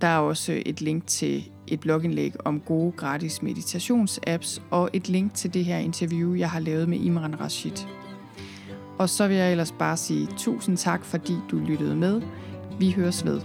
Der 0.00 0.06
er 0.06 0.18
også 0.18 0.62
et 0.66 0.80
link 0.80 1.06
til 1.06 1.50
et 1.66 1.80
blogindlæg 1.80 2.32
om 2.44 2.60
gode 2.60 2.92
gratis 2.92 3.42
meditationsapps 3.42 4.62
og 4.70 4.90
et 4.92 5.08
link 5.08 5.34
til 5.34 5.54
det 5.54 5.64
her 5.64 5.78
interview, 5.78 6.34
jeg 6.34 6.50
har 6.50 6.60
lavet 6.60 6.88
med 6.88 6.98
Imran 6.98 7.40
Rashid. 7.40 7.76
Og 8.98 9.08
så 9.08 9.28
vil 9.28 9.36
jeg 9.36 9.50
ellers 9.50 9.72
bare 9.72 9.96
sige 9.96 10.28
tusind 10.36 10.76
tak, 10.76 11.04
fordi 11.04 11.34
du 11.50 11.58
lyttede 11.58 11.96
med. 11.96 12.22
Vi 12.78 12.90
høres 12.90 13.24
ved. 13.24 13.40